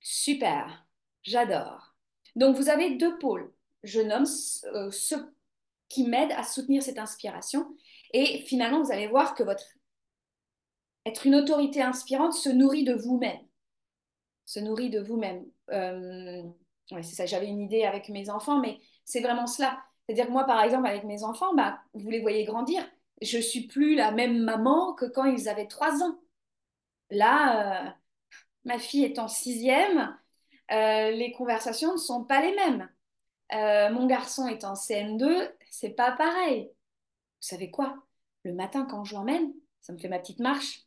[0.00, 0.86] Super,
[1.22, 1.94] j'adore.
[2.36, 3.52] Donc, vous avez deux pôles.
[3.84, 5.34] Je nomme ceux
[5.88, 7.76] qui m'aident à soutenir cette inspiration.
[8.12, 9.64] Et finalement, vous allez voir que votre
[11.04, 13.40] être une autorité inspirante se nourrit de vous-même.
[14.46, 15.44] Se nourrit de vous-même.
[15.70, 16.42] Euh,
[16.88, 19.82] c'est ça, j'avais une idée avec mes enfants, mais c'est vraiment cela.
[20.06, 22.84] C'est-à-dire que moi, par exemple, avec mes enfants, bah, vous les voyez grandir.
[23.20, 26.18] Je suis plus la même maman que quand ils avaient trois ans.
[27.10, 27.90] Là, euh,
[28.64, 30.16] ma fille est en sixième,
[30.72, 32.88] euh, les conversations ne sont pas les mêmes.
[33.92, 36.70] mon garçon est en CM2, c'est pas pareil.
[37.42, 37.96] Vous savez quoi?
[38.44, 40.86] Le matin, quand je l'emmène, ça me fait ma petite marche.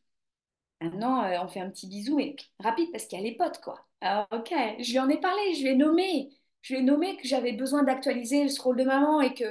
[0.82, 3.60] Maintenant, euh, on fait un petit bisou et rapide parce qu'il y a les potes,
[3.62, 3.86] quoi.
[4.02, 6.30] Ah, ok, je lui en ai parlé, je lui ai nommé.
[6.62, 9.46] Je lui ai nommé que j'avais besoin d'actualiser ce rôle de maman et que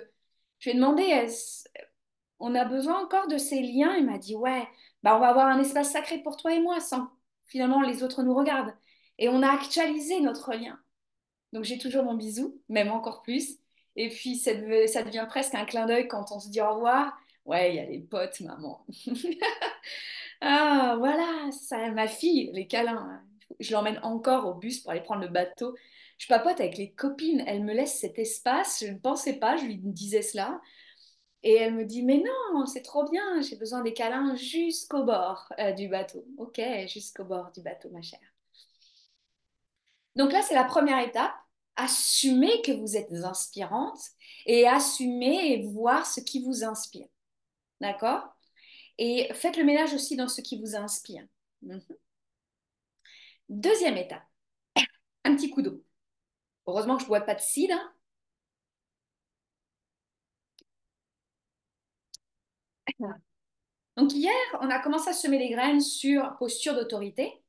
[0.59, 1.13] je lui ai demandé
[2.41, 3.97] on a besoin encore de ces liens?
[3.97, 4.67] Il m'a dit ouais,
[5.03, 7.09] bah on va avoir un espace sacré pour toi et moi sans
[7.47, 8.75] finalement les autres nous regardent.
[9.19, 10.79] Et on a actualisé notre lien.
[11.53, 13.59] Donc j'ai toujours mon bisou, même encore plus.
[13.97, 17.17] Et puis ça devient presque un clin d'œil quand on se dit au revoir.
[17.45, 18.85] Ouais, il y a les potes, maman.
[20.47, 23.23] Ah, voilà, ça, ma fille, les câlins.
[23.61, 25.75] Je l'emmène encore au bus pour aller prendre le bateau.
[26.19, 28.81] Je papote avec les copines, elle me laisse cet espace.
[28.85, 30.61] Je ne pensais pas, je lui disais cela.
[31.43, 32.19] Et elle me dit, mais
[32.53, 36.25] non, c'est trop bien, j'ai besoin des câlins jusqu'au bord euh, du bateau.
[36.39, 38.21] Ok, jusqu'au bord du bateau, ma chère.
[40.17, 41.35] Donc là, c'est la première étape.
[41.77, 43.99] Assumez que vous êtes inspirante
[44.47, 47.09] et assumez et voir ce qui vous inspire.
[47.81, 48.34] D'accord?
[48.99, 51.27] Et faites le ménage aussi dans ce qui vous inspire.
[51.63, 51.81] Mhm.
[53.49, 54.25] Deuxième étape,
[55.25, 55.83] un petit coup d'eau.
[56.67, 57.75] Heureusement que je ne bois pas de cidre.
[63.97, 67.43] Donc hier, on a commencé à semer les graines sur posture d'autorité.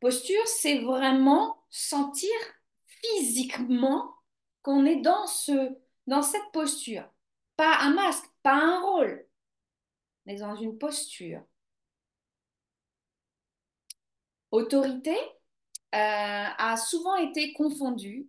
[0.00, 2.30] Posture, c'est vraiment sentir
[2.86, 4.14] physiquement
[4.62, 7.04] qu'on est dans, ce, dans cette posture.
[7.56, 9.27] Pas un masque, pas un rôle,
[10.28, 11.40] mais dans une posture.
[14.50, 15.16] Autorité
[15.94, 18.28] euh, a souvent été confondue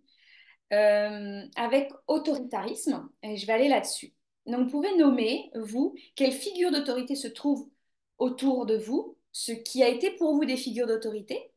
[0.72, 4.14] euh, avec autoritarisme, et je vais aller là-dessus.
[4.46, 7.68] Donc, vous pouvez nommer, vous, quelle figure d'autorité se trouve
[8.16, 11.52] autour de vous, ce qui a été pour vous des figures d'autorité,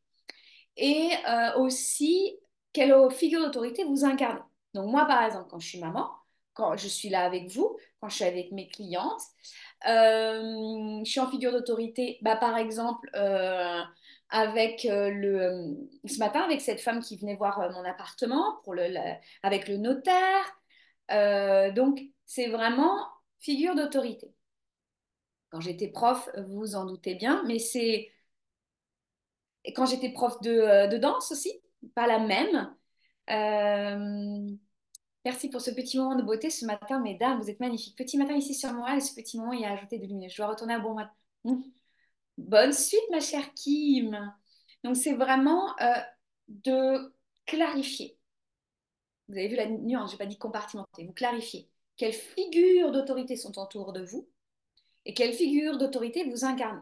[0.76, 2.38] et euh, aussi
[2.74, 4.42] quelle figure d'autorité vous incarnez.
[4.74, 6.10] Donc, moi, par exemple, quand je suis maman,
[6.54, 9.22] quand je suis là avec vous, quand je suis avec mes clientes,
[9.86, 13.82] je suis en figure d'autorité, bah, par exemple, euh,
[14.30, 18.74] avec euh, le, ce matin, avec cette femme qui venait voir euh, mon appartement, pour
[18.74, 18.84] le,
[19.44, 20.60] avec le notaire.
[21.12, 22.98] Euh, donc, c'est vraiment
[23.40, 24.34] figure d'autorité.
[25.50, 28.10] Quand j'étais prof, vous en doutez bien, mais c'est...
[29.66, 31.62] Et quand j'étais prof de, euh, de danse aussi,
[31.96, 32.76] pas la même.
[33.30, 34.50] Euh,
[35.26, 37.40] Merci pour ce petit moment de beauté ce matin, mesdames.
[37.40, 37.98] Vous êtes magnifiques.
[37.98, 40.30] Petit matin ici sur moi et ce petit moment il a ajouté de lumière.
[40.30, 41.14] Je dois retourner à bon matin.
[41.46, 41.62] Mmh.
[42.38, 44.34] Bonne suite, ma chère Kim.
[44.84, 46.02] Donc, c'est vraiment euh,
[46.50, 47.14] de
[47.46, 48.18] clarifier.
[49.30, 51.06] Vous avez vu la nuance, je n'ai pas dit compartimenter.
[51.06, 54.28] Vous clarifiez quelles figures d'autorité sont autour de vous
[55.06, 56.82] et quelles figures d'autorité vous incarnez?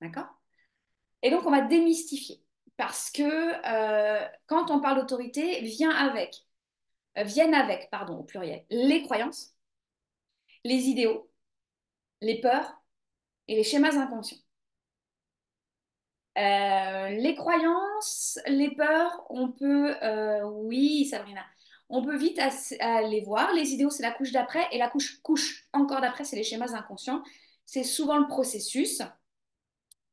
[0.00, 0.28] D'accord?
[1.22, 2.42] Et donc, on va démystifier.
[2.80, 6.46] Parce que euh, quand on parle d'autorité, vient avec,
[7.18, 9.54] euh, viennent avec, pardon, au pluriel, les croyances,
[10.64, 11.30] les idéaux,
[12.22, 12.82] les peurs
[13.48, 14.38] et les schémas inconscients.
[16.38, 19.94] Euh, les croyances, les peurs, on peut,
[20.44, 21.44] oui, Sabrina,
[21.88, 23.52] on peut vite as- aller voir.
[23.52, 26.74] Les idéaux, c'est la couche d'après, et la couche, couche encore d'après, c'est les schémas
[26.74, 27.22] inconscients.
[27.66, 29.02] C'est souvent le processus.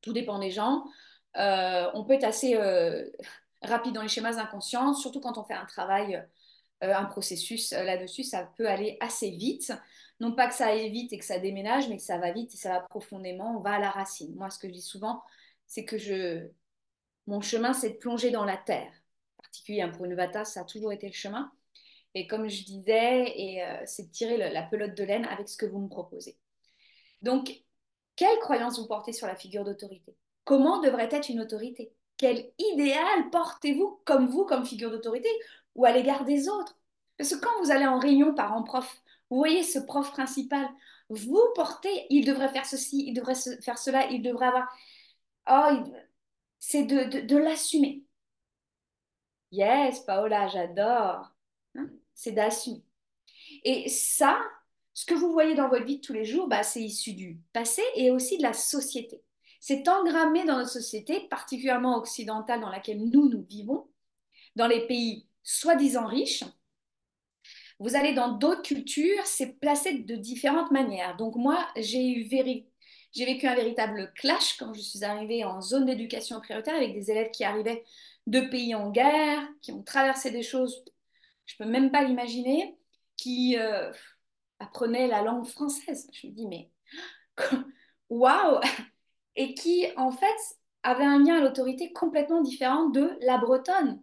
[0.00, 0.84] Tout dépend des gens.
[1.36, 3.08] Euh, on peut être assez euh,
[3.62, 6.16] rapide dans les schémas inconscients, surtout quand on fait un travail,
[6.82, 9.72] euh, un processus là-dessus, ça peut aller assez vite.
[10.20, 12.52] Non pas que ça aille vite et que ça déménage, mais que ça va vite
[12.54, 14.34] et ça va profondément, on va à la racine.
[14.34, 15.22] Moi, ce que je dis souvent,
[15.66, 16.50] c'est que
[17.26, 18.90] mon chemin, c'est de plonger dans la terre.
[19.38, 21.52] En particulier hein, pour une vata, ça a toujours été le chemin.
[22.14, 25.78] Et comme je disais, c'est de tirer la pelote de laine avec ce que vous
[25.78, 26.36] me proposez.
[27.22, 27.62] Donc,
[28.16, 30.16] quelle croyance vous portez sur la figure d'autorité?
[30.48, 31.92] Comment devrait être une autorité?
[32.16, 35.28] Quel idéal portez-vous comme vous, comme figure d'autorité,
[35.74, 36.78] ou à l'égard des autres?
[37.18, 40.66] Parce que quand vous allez en réunion parents-prof, vous voyez ce prof principal,
[41.10, 44.74] vous portez, il devrait faire ceci, il devrait faire cela, il devrait avoir...
[45.50, 45.84] Oh,
[46.58, 48.04] c'est de, de, de l'assumer.
[49.50, 51.30] Yes, Paola, j'adore.
[51.74, 52.82] Hein c'est d'assumer.
[53.64, 54.40] Et ça,
[54.94, 57.38] ce que vous voyez dans votre vie de tous les jours, bah, c'est issu du
[57.52, 59.22] passé et aussi de la société.
[59.60, 63.88] C'est engrammé dans notre société, particulièrement occidentale dans laquelle nous, nous vivons,
[64.56, 66.44] dans les pays soi-disant riches.
[67.80, 71.16] Vous allez dans d'autres cultures, c'est placé de différentes manières.
[71.16, 76.40] Donc moi, j'ai eu vécu un véritable clash quand je suis arrivée en zone d'éducation
[76.40, 77.84] prioritaire avec des élèves qui arrivaient
[78.26, 80.84] de pays en guerre, qui ont traversé des choses,
[81.46, 82.76] je ne peux même pas l'imaginer,
[83.16, 83.90] qui euh,
[84.58, 86.08] apprenaient la langue française.
[86.12, 86.70] Je me dis, mais
[88.10, 88.60] waouh!
[89.38, 94.02] Et qui, en fait, avaient un lien à l'autorité complètement différent de la bretonne.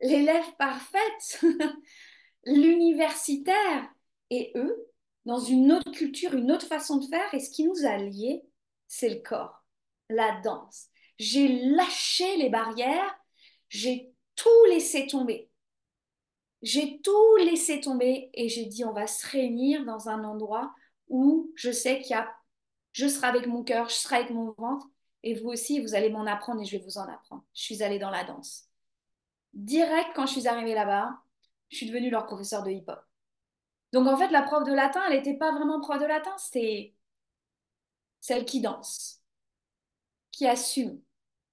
[0.00, 1.44] L'élève parfaite
[2.44, 3.88] l'universitaire
[4.30, 4.88] et eux,
[5.26, 7.32] dans une autre culture, une autre façon de faire.
[7.34, 8.42] Et ce qui nous a liés,
[8.88, 9.64] c'est le corps,
[10.08, 10.88] la danse.
[11.18, 13.14] J'ai lâché les barrières,
[13.68, 15.50] j'ai tout laissé tomber.
[16.62, 20.74] J'ai tout laissé tomber et j'ai dit on va se réunir dans un endroit
[21.08, 22.30] où je sais qu'il y a,
[22.92, 24.86] je serai avec mon cœur, je serai avec mon ventre
[25.22, 27.44] et vous aussi, vous allez m'en apprendre et je vais vous en apprendre.
[27.54, 28.68] Je suis allée dans la danse.
[29.54, 31.22] direct quand je suis arrivée là-bas,
[31.70, 33.00] je suis devenue leur professeur de hip-hop.
[33.92, 36.94] Donc en fait, la prof de latin, elle n'était pas vraiment prof de latin, c'était
[38.20, 39.22] celle qui danse,
[40.32, 41.00] qui assume,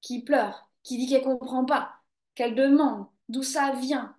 [0.01, 1.95] qui pleure, qui dit qu'elle comprend pas,
[2.35, 4.15] qu'elle demande d'où ça vient.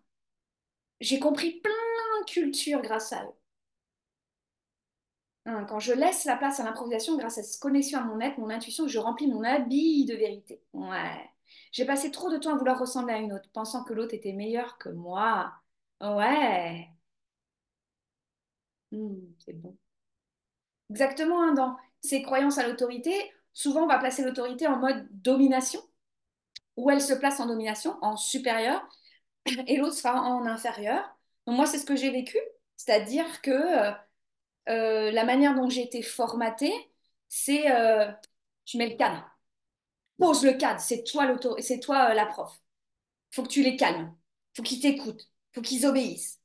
[1.00, 1.72] J'ai compris plein
[2.20, 3.34] de cultures grâce à eux.
[5.49, 8.38] Hein, quand je laisse la place à l'improvisation grâce à cette connexion à mon être,
[8.38, 10.62] mon intuition, je remplis mon habit de vérité.
[10.74, 11.30] Ouais.
[11.72, 14.34] J'ai passé trop de temps à vouloir ressembler à une autre, pensant que l'autre était
[14.34, 15.53] meilleure que moi.
[16.03, 16.90] Ouais.
[18.90, 19.76] Hmm, c'est bon.
[20.90, 23.12] Exactement, hein, dans ces croyances à l'autorité,
[23.53, 25.80] souvent on va placer l'autorité en mode domination,
[26.76, 28.82] où elle se place en domination, en supérieur,
[29.66, 31.05] et l'autre sera en inférieur.
[31.46, 32.38] Donc moi, c'est ce que j'ai vécu,
[32.76, 33.92] c'est-à-dire que
[34.68, 36.72] euh, la manière dont j'ai été formatée,
[37.28, 38.10] c'est euh,
[38.64, 39.24] tu mets le cadre,
[40.18, 42.52] pose le cadre, c'est toi c'est toi euh, la prof.
[43.32, 44.14] Faut que tu les calmes,
[44.56, 46.40] faut qu'ils t'écoutent, faut qu'ils obéissent.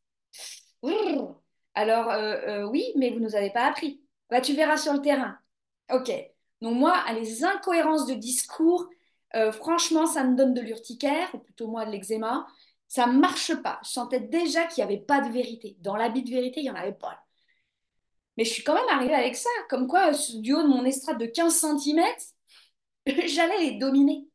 [1.76, 4.02] Alors oui, mais vous nous avez pas appris.
[4.30, 5.38] Bah tu verras sur le terrain.
[5.92, 6.12] Ok.
[6.62, 8.88] Donc moi, les incohérences de discours,
[9.54, 12.48] franchement, ça me donne de l'urticaire, ou plutôt moi de l'eczéma.
[12.88, 13.80] Ça marche pas.
[13.84, 15.78] Je sentais déjà qu'il n'y avait pas de vérité.
[15.80, 17.23] Dans l'habit de vérité, il n'y en avait pas.
[18.38, 21.20] Mais je suis quand même arrivée avec ça, comme quoi, du haut de mon estrade
[21.20, 22.04] de 15 cm,
[23.28, 24.28] j'allais les dominer.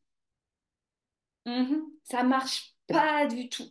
[1.45, 3.69] Mhm, ça marche pas du tout.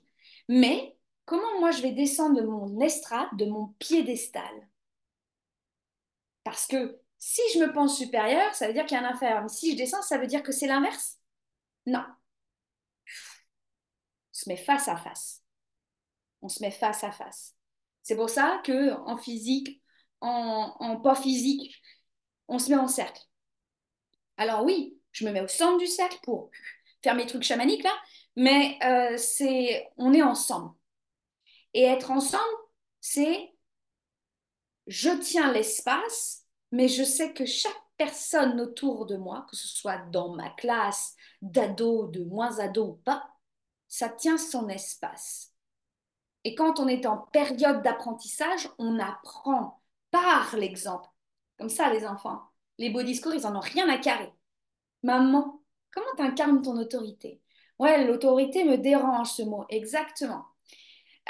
[0.48, 4.68] Mais comment moi je vais descendre de mon estrade, de mon piédestal?
[6.44, 9.42] Parce que si je me pense supérieure, ça veut dire qu'il y a un inférieur.
[9.42, 11.18] Mais si je descends, ça veut dire que c'est l'inverse?
[11.86, 11.98] Non.
[11.98, 12.04] On
[14.32, 15.42] se met face à face.
[16.42, 17.54] On se met face à face.
[18.02, 19.82] C'est pour ça que en physique,
[20.20, 21.80] en, pas physique,
[22.48, 23.22] on se met en cercle.
[24.36, 26.50] Alors oui, je me mets au centre du cercle pour
[27.02, 27.94] faire mes trucs chamaniques là,
[28.36, 30.74] mais euh, c'est on est ensemble.
[31.74, 32.42] Et être ensemble,
[33.00, 33.52] c'est
[34.86, 39.98] je tiens l'espace, mais je sais que chaque personne autour de moi, que ce soit
[40.10, 43.28] dans ma classe, d'ado, de moins ado ou pas,
[43.88, 45.52] ça tient son espace.
[46.44, 51.08] Et quand on est en période d'apprentissage, on apprend par l'exemple.
[51.58, 52.42] Comme ça, les enfants.
[52.78, 54.32] Les beaux discours, ils en ont rien à carrer.
[55.02, 55.60] Maman,
[55.92, 57.40] comment tu incarnes ton autorité?
[57.78, 60.44] Ouais, l'autorité me dérange ce mot, exactement.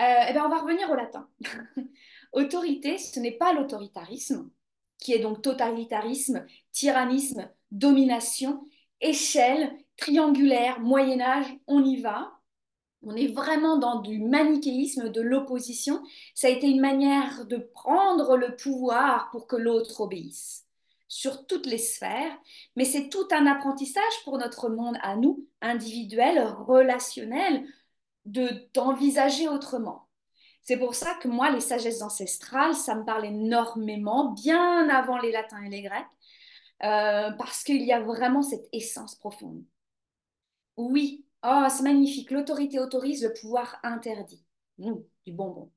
[0.00, 1.28] Euh, eh bien, on va revenir au latin.
[2.32, 4.50] autorité, ce n'est pas l'autoritarisme,
[4.98, 8.62] qui est donc totalitarisme, tyrannisme, domination,
[9.00, 12.37] échelle, triangulaire, Moyen Âge, on y va.
[13.02, 16.02] On est vraiment dans du manichéisme, de l'opposition.
[16.34, 20.64] Ça a été une manière de prendre le pouvoir pour que l'autre obéisse
[21.08, 22.36] sur toutes les sphères,
[22.76, 27.66] mais c'est tout un apprentissage pour notre monde à nous, individuel, relationnel,
[28.26, 30.08] de d'envisager autrement.
[30.62, 35.32] C'est pour ça que moi, les sagesses ancestrales, ça me parle énormément, bien avant les
[35.32, 36.04] latins et les grecs,
[36.84, 39.64] euh, parce qu'il y a vraiment cette essence profonde.
[40.76, 42.30] Oui, Oh, c'est magnifique.
[42.30, 44.44] L'autorité autorise, le pouvoir interdit.
[44.78, 44.94] Mmh,
[45.26, 45.70] du bonbon.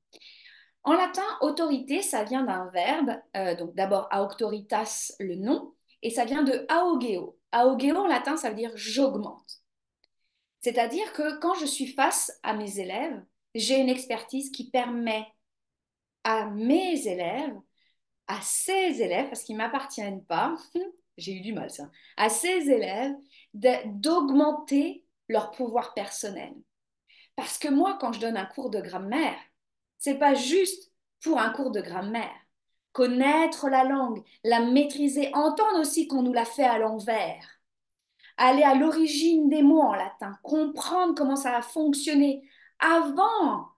[0.84, 6.24] En latin, autorité, ça vient d'un verbe, euh, donc d'abord auctoritas, le nom, et ça
[6.24, 7.38] vient de augeo.
[7.54, 9.62] Augeo en latin, ça veut dire j'augmente.
[10.60, 13.22] C'est-à-dire que quand je suis face à mes élèves,
[13.54, 15.26] j'ai une expertise qui permet
[16.24, 17.56] à mes élèves,
[18.26, 20.56] à ces élèves, parce qu'ils ne m'appartiennent pas,
[21.16, 23.14] j'ai eu du mal ça, à ces élèves
[23.54, 25.01] d'augmenter
[25.32, 26.52] leur pouvoir personnel.
[27.36, 29.38] Parce que moi, quand je donne un cours de grammaire,
[29.98, 32.30] c'est pas juste pour un cours de grammaire.
[32.92, 37.48] Connaître la langue, la maîtriser, entendre aussi qu'on nous l'a fait à l'envers.
[38.36, 42.46] Aller à l'origine des mots en latin, comprendre comment ça a fonctionné
[42.78, 43.68] avant,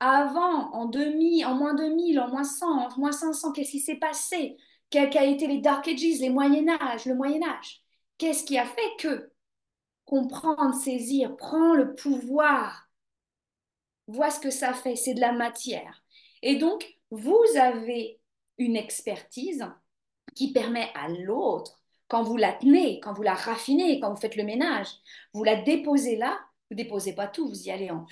[0.00, 3.96] avant, en 2000, en moins 2000, en moins 100, en moins 500, qu'est-ce qui s'est
[3.96, 4.56] passé?
[4.90, 7.82] Quels ont été les Dark Ages, les Moyen Âge, le Moyen Âge?
[8.18, 9.32] Qu'est-ce qui a fait que
[10.06, 12.88] comprendre, saisir, prends le pouvoir.
[14.06, 16.02] Vois ce que ça fait, c'est de la matière.
[16.42, 18.20] Et donc, vous avez
[18.58, 19.66] une expertise
[20.34, 24.36] qui permet à l'autre, quand vous la tenez, quand vous la raffinez, quand vous faites
[24.36, 24.88] le ménage,
[25.34, 26.38] vous la déposez là,
[26.70, 28.06] vous déposez pas tout, vous y allez en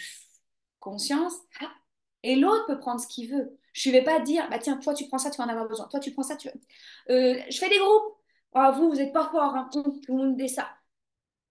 [0.80, 1.34] conscience,
[2.22, 3.59] et l'autre peut prendre ce qu'il veut.
[3.72, 5.68] Je ne vais pas dire, bah tiens, toi tu prends ça, tu vas en avoir
[5.68, 8.16] besoin, toi tu prends ça, tu euh, je fais des groupes.
[8.53, 9.68] Ah, vous, vous n'êtes pas fort, hein.
[10.09, 10.68] vous me dites ça.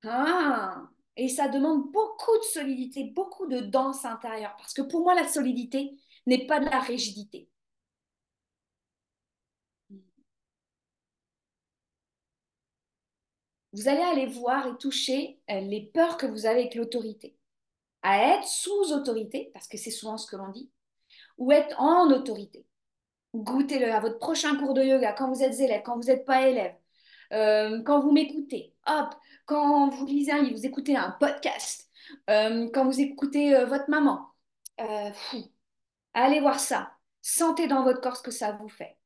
[0.05, 4.55] Ah, et ça demande beaucoup de solidité, beaucoup de danse intérieure.
[4.57, 5.91] Parce que pour moi, la solidité
[6.25, 7.49] n'est pas de la rigidité.
[13.73, 17.35] Vous allez aller voir et toucher euh, les peurs que vous avez avec l'autorité.
[18.03, 20.71] à être sous autorité, parce que c'est souvent ce que l'on dit,
[21.39, 22.65] ou être en autorité.
[23.35, 26.47] Goûtez-le à votre prochain cours de yoga, quand vous êtes élève, quand vous n'êtes pas
[26.49, 26.75] élève,
[27.33, 29.15] euh, quand vous m'écoutez, hop,
[29.45, 31.89] quand vous lisez un livre, vous écoutez un podcast,
[32.29, 34.29] euh, quand vous écoutez euh, votre maman.
[36.13, 36.91] allez voir ça.
[37.21, 38.97] Sentez dans votre corps ce que ça vous fait.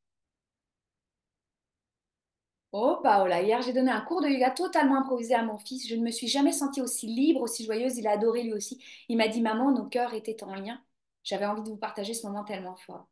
[2.72, 5.88] Oh, Paola, hier j'ai donné un cours de yoga totalement improvisé à mon fils.
[5.88, 7.98] Je ne me suis jamais sentie aussi libre, aussi joyeuse.
[7.98, 8.82] Il a adoré lui aussi.
[9.10, 10.82] Il m'a dit, maman, nos cœurs étaient en lien.
[11.24, 13.08] J'avais envie de vous partager ce moment tellement fort.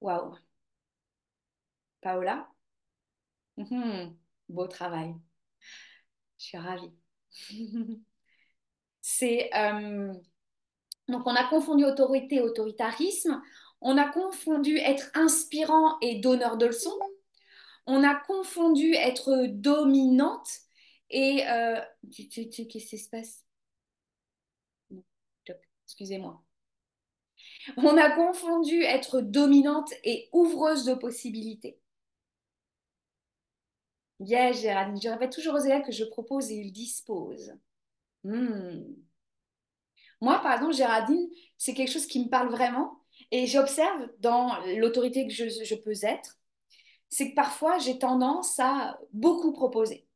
[0.00, 0.36] Waouh.
[2.00, 2.48] Paola?
[3.56, 4.16] Mhm.
[4.48, 5.14] Beau travail.
[6.38, 6.92] Je suis ravie.
[9.00, 10.12] C'est euh,
[11.08, 13.42] donc on a confondu autorité et autoritarisme.
[13.80, 16.98] On a confondu être inspirant et donneur de leçons.
[17.86, 20.48] On a confondu être dominante
[21.10, 21.80] et euh,
[22.10, 23.44] qu'est-ce qui se passe?
[25.86, 26.42] Excusez-moi.
[27.76, 31.78] On a confondu être dominante et ouvreuse de possibilités.
[34.26, 37.54] Yes, Géraldine, je répète toujours aux élèves que je propose et ils disposent.
[38.22, 38.82] Hmm.
[40.20, 42.98] Moi, par exemple, Géraldine, c'est quelque chose qui me parle vraiment
[43.30, 46.38] et j'observe dans l'autorité que je, peux être,
[47.08, 50.06] c'est que parfois j'ai tendance à beaucoup proposer.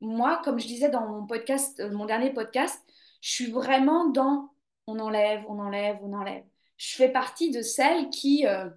[0.00, 2.82] Moi, comme je disais dans mon podcast, euh, mon dernier podcast,
[3.20, 4.50] je suis vraiment dans
[4.86, 6.44] on enlève, on enlève, on enlève.
[6.76, 8.68] Je fais partie de celles qui euh,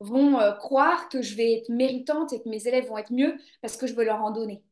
[0.00, 3.36] vont euh, croire que je vais être méritante et que mes élèves vont être mieux
[3.62, 4.62] parce que je veux leur en donner.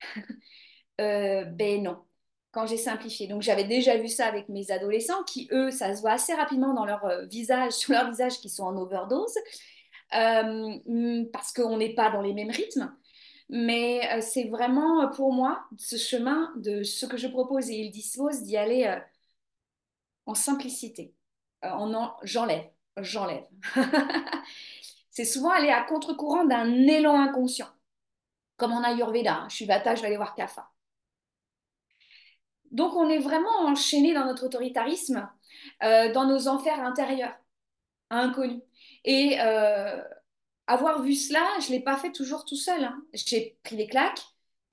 [0.98, 1.98] ben non
[2.52, 3.26] quand j'ai simplifié.
[3.26, 6.74] Donc j'avais déjà vu ça avec mes adolescents qui, eux, ça se voit assez rapidement
[6.74, 9.34] dans leur euh, visage, sur leur visage qui sont en overdose,
[10.14, 12.94] euh, parce qu'on n'est pas dans les mêmes rythmes.
[13.50, 17.90] Mais euh, c'est vraiment pour moi ce chemin de ce que je propose et il
[17.90, 18.98] dispose d'y aller
[20.26, 21.14] en simplicité.
[21.62, 22.64] en j'enlève,
[23.02, 23.44] j'enlève.
[25.10, 27.68] c'est souvent aller à contre-courant d'un élan inconscient.
[28.56, 29.46] Comme en Ayurveda, hein.
[29.48, 30.70] je suis Vata, je vais aller voir Kapha.
[32.70, 35.28] Donc on est vraiment enchaîné dans notre autoritarisme,
[35.82, 37.34] euh, dans nos enfers intérieurs,
[38.10, 38.62] inconnus.
[39.04, 40.02] Et euh,
[40.66, 42.84] avoir vu cela, je ne l'ai pas fait toujours tout seul.
[42.84, 43.02] Hein.
[43.14, 44.22] J'ai pris des claques,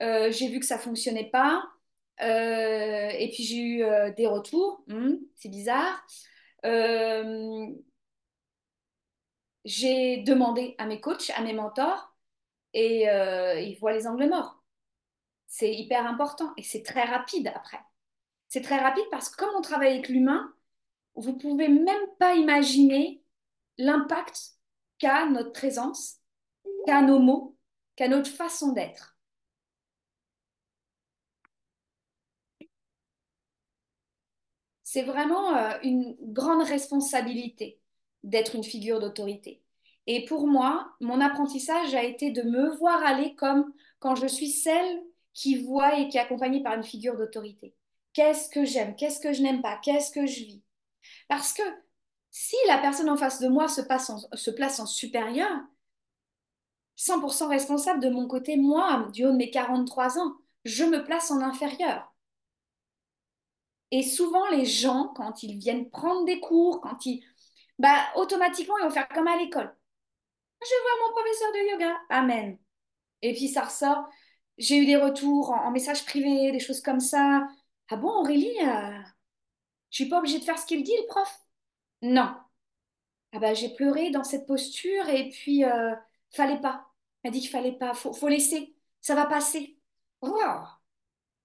[0.02, 1.64] euh, j'ai vu que ça ne fonctionnait pas,
[2.20, 3.84] et puis j'ai eu
[4.16, 6.06] des retours, hmm, c'est bizarre.
[9.66, 12.16] J'ai demandé à mes coachs, à mes mentors,
[12.72, 14.62] et ils voient les angles morts.
[15.46, 17.80] C'est hyper important et c'est très rapide après.
[18.48, 20.54] C'est très rapide parce que comme on travaille avec l'humain,
[21.14, 23.22] vous ne pouvez même pas imaginer
[23.78, 24.52] l'impact
[24.98, 26.20] qu'a notre présence,
[26.86, 27.56] qu'a nos mots,
[27.96, 29.16] qu'a notre façon d'être.
[34.84, 37.80] C'est vraiment euh, une grande responsabilité
[38.26, 39.62] d'être une figure d'autorité.
[40.06, 44.50] Et pour moi, mon apprentissage a été de me voir aller comme quand je suis
[44.50, 45.02] celle
[45.32, 47.74] qui voit et qui est accompagnée par une figure d'autorité.
[48.12, 48.94] Qu'est-ce que j'aime?
[48.96, 49.78] Qu'est-ce que je n'aime pas?
[49.82, 50.62] Qu'est-ce que je vis?
[51.28, 51.62] Parce que
[52.30, 53.82] si la personne en face de moi se,
[54.34, 55.50] se place en supérieur,
[56.96, 61.30] 100% responsable de mon côté, moi, du haut de mes 43 ans, je me place
[61.30, 62.12] en inférieur.
[63.90, 67.22] Et souvent, les gens, quand ils viennent prendre des cours, quand ils...
[67.78, 69.74] Bah, automatiquement, ils vont faire comme à l'école.
[70.62, 71.96] Je vais voir mon professeur de yoga.
[72.10, 72.58] Amen.
[73.22, 74.08] Et puis ça ressort.
[74.58, 77.46] J'ai eu des retours en, message privé, des choses comme ça.
[77.90, 78.98] Ah bon, Aurélie, euh,
[79.90, 81.40] je suis pas obligée de faire ce qu'il dit, le prof?
[82.02, 82.34] Non.
[83.32, 85.94] Ah bah, j'ai pleuré dans cette posture et puis euh,
[86.30, 86.86] fallait pas.
[87.22, 89.78] Elle dit qu'il fallait pas, faut, faut laisser, ça va passer.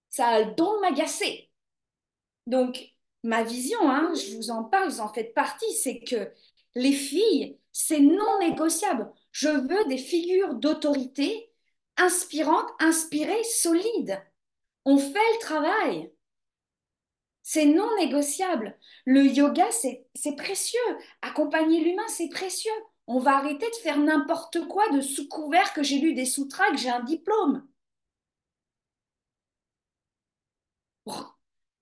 [0.10, 1.50] Ça a le don de m'agacer.
[2.48, 6.32] Donc, ma vision, hein, je vous en parle, vous en faites partie, c'est que
[6.76, 9.12] les filles, c'est non négociable.
[9.32, 11.52] Je veux des figures d'autorité
[11.98, 14.22] inspirantes, inspirées, solides.
[14.86, 16.12] On fait le travail.
[17.44, 18.78] C'est non négociable.
[19.06, 20.80] Le yoga, c'est précieux.
[21.22, 22.72] Accompagner l'humain, c'est précieux.
[23.08, 26.72] On va arrêter de faire n'importe quoi de sous couvert que j'ai lu des sutras,
[26.72, 27.68] que j'ai un diplôme.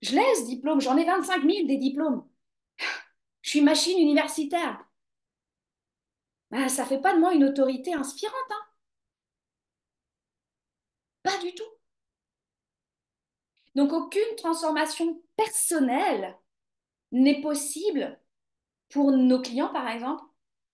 [0.02, 2.26] Je laisse diplôme, j'en ai 25 000 des diplômes.
[3.42, 4.84] Je suis machine universitaire.
[6.50, 8.34] Ben, ça fait pas de moi une autorité inspirante.
[8.50, 8.64] Hein.
[11.22, 11.64] Pas du tout.
[13.74, 16.36] Donc aucune transformation personnelle
[17.12, 18.20] n'est possible
[18.88, 20.22] pour nos clients, par exemple,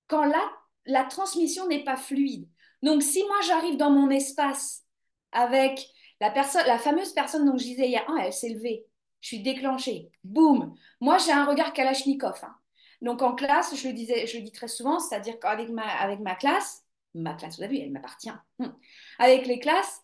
[0.06, 0.50] quand la,
[0.86, 2.48] la transmission n'est pas fluide.
[2.82, 4.84] Donc si moi j'arrive dans mon espace
[5.32, 5.86] avec
[6.20, 8.86] la, personne, la fameuse personne dont je disais hier, oh, elle s'est levée.
[9.20, 10.10] Je suis déclenchée.
[10.22, 10.74] Boum.
[11.00, 12.38] Moi, j'ai un regard Kalachnikov.
[12.42, 12.54] hein.
[13.02, 16.20] Donc en classe, je le disais, je le dis très souvent, c'est-à-dire qu'avec ma, avec
[16.20, 18.30] ma classe, ma classe, vous avez vu, elle m'appartient.
[18.58, 18.74] Hum.
[19.18, 20.00] Avec les classes,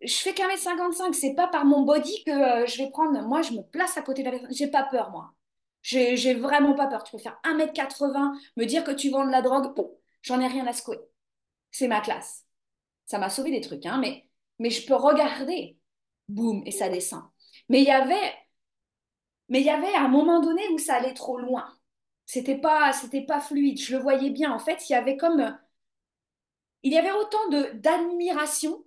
[0.00, 1.14] je fais qu'un mètre cinquante-cinq.
[1.14, 3.20] C'est pas par mon body que euh, je vais prendre.
[3.22, 4.54] Moi, je me place à côté de la personne.
[4.54, 5.32] J'ai pas peur, moi.
[5.82, 7.04] J'ai j'ai vraiment pas peur.
[7.04, 9.74] Tu peux faire un mètre quatre-vingts, me dire que tu vends de la drogue.
[9.74, 10.98] Bon, j'en ai rien à secouer.
[11.70, 12.44] C'est ma classe.
[13.06, 15.78] Ça m'a sauvé des trucs, hein, mais, mais je peux regarder.
[16.28, 17.22] Boum, et ça descend.
[17.72, 18.34] Mais il y avait,
[19.48, 21.74] mais il y avait un moment donné où ça allait trop loin.
[22.26, 23.80] C'était pas, c'était pas fluide.
[23.80, 24.52] Je le voyais bien.
[24.52, 25.58] En fait, il y avait comme,
[26.82, 28.84] il y avait autant de d'admiration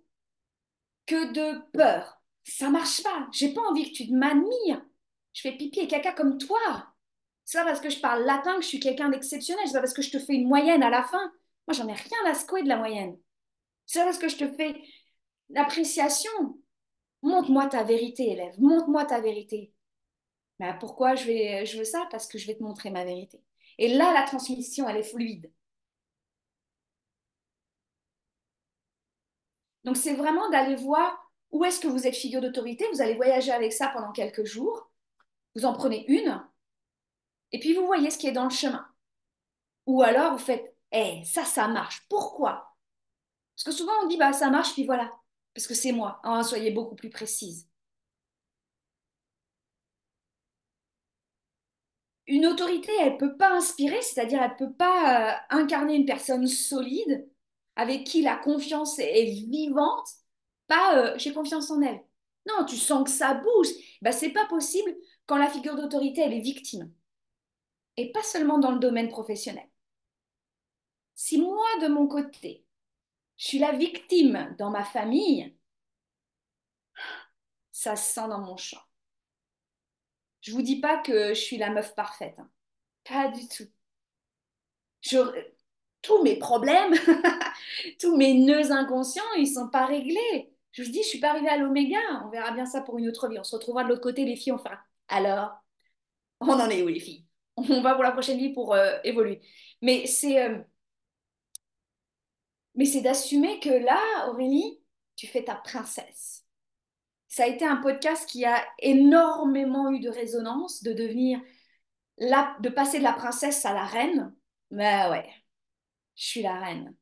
[1.08, 2.22] que de peur.
[2.44, 3.28] Ça marche pas.
[3.32, 4.86] J'ai pas envie que tu m'admires.
[5.34, 6.60] Je fais pipi et caca comme toi.
[7.44, 9.66] C'est pas parce que je parle latin que je suis quelqu'un d'exceptionnel.
[9.66, 11.32] C'est pas parce que je te fais une moyenne à la fin.
[11.68, 13.18] Moi, j'en ai rien à secouer de la moyenne.
[13.88, 14.80] C'est pas parce que je te fais
[15.50, 16.60] l'appréciation.
[17.26, 18.60] Montre-moi ta vérité, élève.
[18.62, 19.74] Montre-moi ta vérité.
[20.60, 22.08] Mais pourquoi je, vais, je veux ça?
[22.12, 23.42] Parce que je vais te montrer ma vérité.
[23.80, 25.52] Et là, la transmission, elle est fluide.
[29.86, 32.86] Donc, c'est vraiment d'aller voir où est-ce que vous êtes figure d'autorité.
[32.94, 34.92] Vous allez voyager avec ça pendant quelques jours.
[35.56, 36.44] Vous en prenez une.
[37.52, 38.88] Et puis, vous voyez ce qui est dans le chemin.
[39.88, 42.06] Ou alors, vous faites, eh, ça, ça marche.
[42.10, 42.76] Pourquoi?
[43.56, 45.12] Parce que souvent, on dit, bah, ça marche, puis voilà.
[45.56, 46.22] Parce que c'est moi.
[46.24, 47.68] Oh, soyez beaucoup plus précise.
[52.28, 56.06] Une autorité, elle ne peut pas inspirer, c'est-à-dire elle ne peut pas euh, incarner une
[56.06, 57.30] personne solide
[57.76, 60.08] avec qui la confiance est vivante,
[60.68, 62.02] pas euh, j'ai confiance en elle.
[62.48, 63.68] Non, tu sens que ça bouge.
[64.02, 64.96] Ben, c'est pas possible
[65.28, 66.92] quand la figure d'autorité, elle est victime.
[67.98, 69.68] Et pas seulement dans le domaine professionnel.
[71.16, 72.65] Si moi, de mon côté,
[73.38, 75.56] je suis la victime dans ma famille,
[77.72, 78.82] ça se sent dans mon champ.
[80.42, 82.36] Je vous dis pas que je suis la meuf parfaite.
[82.40, 82.50] hein.
[83.04, 83.66] Pas du tout.
[86.02, 86.94] Tous mes problèmes,
[88.00, 90.54] tous mes nœuds inconscients, ils sont pas réglés.
[90.72, 91.98] Je vous dis, je suis pas arrivée à l'oméga.
[92.26, 93.40] On verra bien ça pour une autre vie.
[93.40, 94.52] On se retrouvera de l'autre côté, les filles.
[94.54, 94.80] On fera.
[95.08, 95.54] Alors,
[96.42, 97.26] on en est où, les filles?
[97.58, 99.42] On va pour la prochaine vie pour euh, évoluer.
[99.82, 100.60] Mais c'est, euh,
[102.76, 104.80] mais c'est d'assumer que là, Aurélie,
[105.16, 106.46] tu fais ta princesse.
[107.28, 111.40] Ça a été un podcast qui a énormément eu de résonance, de devenir
[112.18, 114.34] de passer de la princesse à la reine.
[114.72, 115.30] Mais ouais,
[116.16, 116.96] je suis la reine.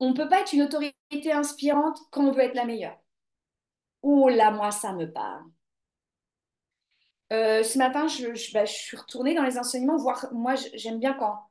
[0.00, 2.98] On ne peut pas être une autorité inspirante quand on veut être la meilleure.
[4.02, 5.44] Oh là, moi, ça me parle.
[7.32, 10.98] Euh, ce matin, je, je, bah, je suis retournée dans les enseignements, voir, moi, j'aime
[10.98, 11.50] bien quand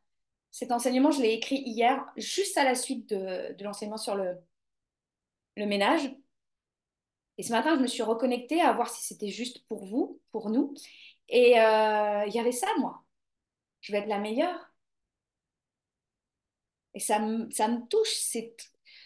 [0.52, 4.38] cet enseignement, je l'ai écrit hier, juste à la suite de, l'enseignement sur le,
[5.58, 6.12] ménage.
[7.38, 10.50] Et ce matin, je me suis reconnectée à voir si c'était juste pour vous, pour
[10.50, 10.74] nous.
[11.30, 13.04] Et euh, il y avait ça, moi.
[13.82, 14.72] Je vais être la meilleure.
[16.94, 18.14] Et ça me, ça me touche.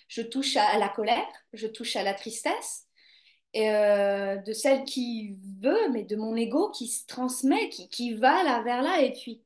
[0.08, 2.88] Je touche à, la colère, je touche à la tristesse,
[3.56, 8.43] euh, de celle qui veut, mais de mon ego qui se transmet, qui, qui va
[8.43, 9.02] là vers là.
[9.02, 9.45] Et puis,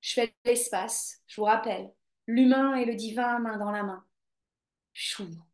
[0.00, 1.20] je fais l'espace.
[1.26, 1.92] Je vous rappelle,
[2.26, 4.04] l'humain et le divin main dans la main.
[4.92, 5.46] J'ouvre.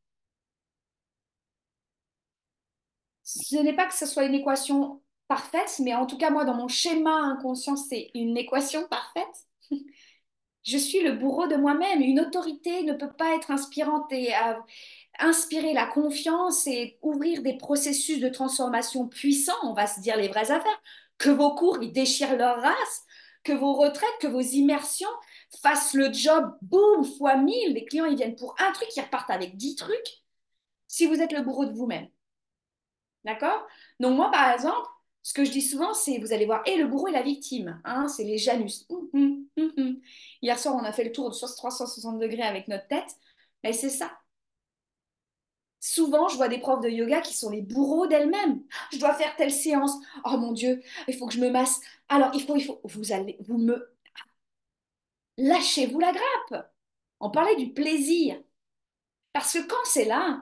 [3.23, 6.55] Ce n'est pas que ce soit une équation parfaite, mais en tout cas, moi, dans
[6.55, 9.47] mon schéma inconscient, c'est une équation parfaite.
[10.65, 12.03] Je suis le bourreau de moi-même.
[12.03, 14.55] Une autorité ne peut pas être inspirante et euh,
[15.21, 19.55] inspirer la confiance et ouvrir des processus de transformation puissants.
[19.65, 20.83] On va se dire les vraies affaires.
[21.19, 23.06] Que vos cours, ils déchirent leur race,
[23.47, 25.09] que vos retraites, que vos immersions
[25.63, 27.75] fassent le job, boum, fois mille.
[27.75, 30.25] Les clients, ils viennent pour un truc, ils repartent avec dix trucs.
[30.89, 32.09] Si vous êtes le bourreau de vous-même.
[33.25, 33.67] D'accord?
[34.01, 34.89] Donc moi, par exemple,
[35.23, 37.81] ce que je dis souvent, c'est, vous allez voir, et le bourreau et la victime,
[37.85, 38.87] hein, c'est les Janus.
[38.91, 39.09] Hum,
[39.57, 40.01] hum, hum.
[40.43, 43.17] Hier soir, on a fait le tour de 360 degrés avec notre tête,
[43.65, 44.11] mais c'est ça.
[45.87, 48.61] Souvent, je vois des profs de yoga qui sont les bourreaux d'elles-mêmes.
[48.93, 49.93] Je dois faire telle séance.
[50.25, 51.81] Oh mon Dieu, il faut que je me masse.
[52.09, 52.81] Alors, il faut, il faut.
[52.83, 53.95] Vous allez, vous me.
[55.39, 56.73] Lâchez-vous la grappe.
[57.21, 58.43] On parlait du plaisir.
[59.33, 60.41] Parce que quand c'est là,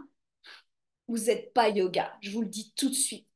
[1.08, 2.16] vous n'êtes pas yoga.
[2.22, 3.28] Je vous le dis tout de suite.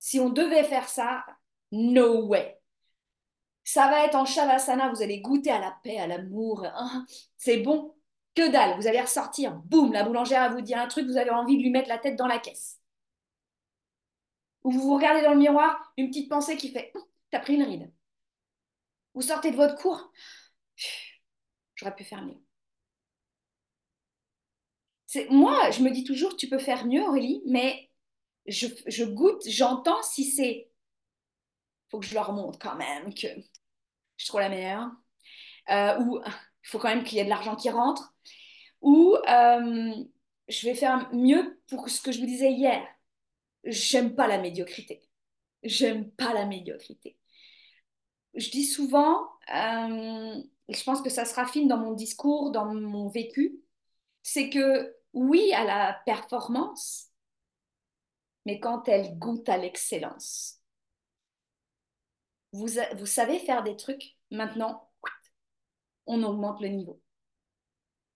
[0.00, 1.24] Si on devait faire ça,
[1.70, 2.60] no way.
[3.62, 6.66] Ça va être en Shavasana, vous allez goûter à la paix, à l'amour.
[6.66, 7.04] Ah,
[7.36, 7.95] c'est bon.
[8.36, 11.30] Que dalle, vous allez ressortir, boum, la boulangère va vous dire un truc, vous avez
[11.30, 12.78] envie de lui mettre la tête dans la caisse.
[14.62, 16.92] Ou vous vous regardez dans le miroir, une petite pensée qui fait,
[17.30, 17.90] t'as pris une ride.
[19.14, 20.12] Vous sortez de votre cours,
[21.76, 22.38] j'aurais pu faire mieux.
[25.30, 27.90] Moi, je me dis toujours, tu peux faire mieux, Aurélie, mais
[28.46, 30.70] je, goûte, j'entends si c'est...
[31.90, 33.28] faut que je leur montre quand même que
[34.18, 34.90] je suis la meilleure.
[35.70, 36.20] Euh, ou
[36.66, 38.12] il faut quand même qu'il y ait de l'argent qui rentre.
[38.80, 39.94] Ou euh,
[40.48, 42.84] je vais faire mieux pour ce que je vous disais hier.
[43.64, 45.08] J'aime pas la médiocrité.
[45.62, 47.16] J'aime pas la médiocrité.
[48.34, 52.74] Je dis souvent, euh, et je pense que ça se raffine dans mon discours, dans
[52.74, 53.60] mon vécu,
[54.24, 57.10] c'est que oui à la performance,
[58.44, 60.60] mais quand elle goûte à l'excellence.
[62.52, 64.90] Vous, vous savez faire des trucs, maintenant,
[66.06, 67.00] on augmente le niveau.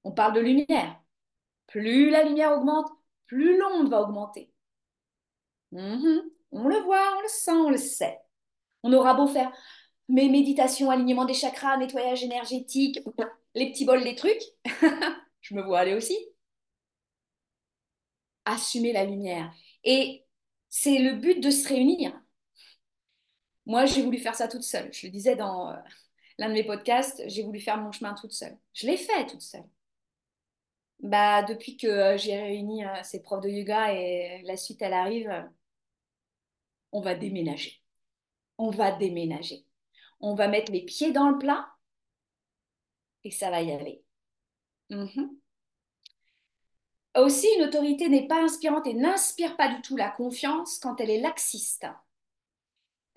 [0.04, 1.00] On parle de lumière.
[1.66, 2.88] Plus la lumière augmente,
[3.26, 4.50] plus l'onde va augmenter.
[5.72, 6.22] Mhm.
[6.52, 8.18] On le voit, on le sent, on le sait.
[8.82, 9.52] On aura beau faire
[10.08, 13.00] mes méditations, alignement des chakras, nettoyage énergétique,
[13.54, 14.42] les petits bols des trucs.
[15.40, 16.16] Je me vois aller aussi.
[18.44, 19.52] Assumer la lumière.
[19.84, 20.24] Et
[20.68, 22.12] c'est le but de se réunir.
[23.66, 24.92] Moi, j'ai voulu faire ça toute seule.
[24.92, 25.76] Je le disais dans euh,
[26.40, 28.56] l'un de mes podcasts, j'ai voulu faire mon chemin toute seule.
[28.72, 29.68] Je l'ai fait toute seule.
[31.00, 34.94] Bah, depuis que euh, j'ai réuni euh, ces profs de yoga et la suite, elle
[34.94, 35.30] arrive,
[36.92, 37.82] on va déménager.
[38.56, 39.66] On va déménager.
[40.20, 41.68] On va mettre les pieds dans le plat
[43.24, 44.02] et ça va y aller.
[44.88, 45.36] Mhm.
[47.16, 51.10] Aussi, une autorité n'est pas inspirante et n'inspire pas du tout la confiance quand elle
[51.10, 51.86] est laxiste.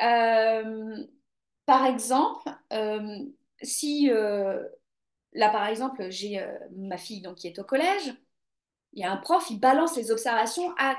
[0.02, 1.08] Euh,
[1.66, 3.20] par exemple, euh,
[3.62, 4.64] si euh,
[5.34, 6.46] là, par exemple, j'ai
[6.76, 8.14] ma fille donc, qui est au collège,
[8.94, 10.98] il y a un prof, il balance les observations à,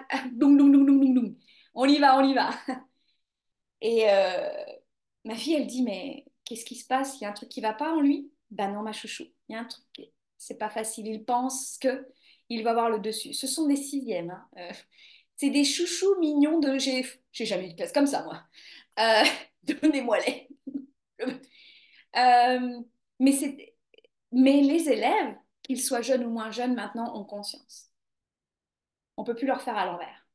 [1.75, 2.51] on y va, on y va.
[3.81, 4.07] Et
[5.25, 7.21] ma fille, elle dit, mais qu'est-ce qui se passe?
[7.21, 8.31] Il y a un truc qui va pas en lui?
[8.51, 11.07] Ben non, ma chouchou, il y a un truc, c'est pas facile.
[11.07, 12.07] Il pense que
[12.49, 13.33] il va avoir le dessus.
[13.35, 14.31] Ce sont des sixièmes.
[14.31, 14.49] Hein.
[14.59, 14.73] Euh,
[15.37, 16.79] c'est des chouchous mignons de...
[16.79, 18.43] J'ai, jamais eu de classe comme ça, moi.
[19.01, 19.25] Euh,
[19.83, 20.49] Donnez-moi-les.
[22.17, 22.81] euh,
[23.21, 23.77] mais, c'est...
[24.33, 27.91] mais les élèves, qu'ils soient jeunes ou moins jeunes, maintenant ont conscience.
[29.17, 30.27] On peut plus leur faire à l'envers.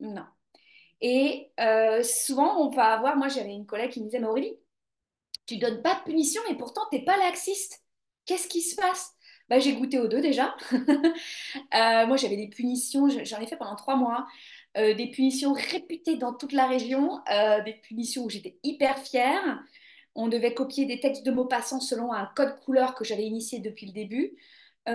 [0.00, 0.26] Non.
[1.00, 3.16] Et euh, souvent, on va avoir...
[3.16, 4.56] Moi, j'avais une collègue qui me disait, mais Aurélie,
[5.46, 7.82] tu donnes pas de punition et pourtant, tu n'es pas laxiste.
[8.26, 9.14] Qu'est-ce qui se passe?
[9.48, 10.56] Bah, j'ai goûté aux deux déjà.
[11.74, 14.26] Euh, moi, j'avais des punitions, j'en ai fait pendant trois mois,
[14.78, 19.62] euh, des punitions réputées dans toute la région, euh, des punitions où j'étais hyper fière.
[20.14, 23.60] On devait copier des textes de mots passants selon un code couleur que j'avais initié
[23.60, 24.36] depuis le début.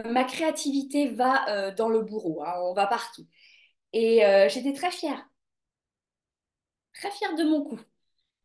[0.05, 3.25] ma créativité va dans le bourreau, hein, on va partout.
[3.93, 5.29] Et j'étais très fière,
[6.93, 7.79] très fière de mon coup.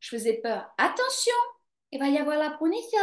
[0.01, 0.71] Je faisais peur.
[0.79, 1.35] Attention,
[1.91, 2.99] il va y avoir la punition.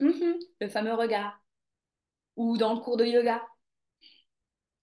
[0.00, 1.40] Mhm, le fameux regard
[2.36, 3.42] ou dans le cours de yoga.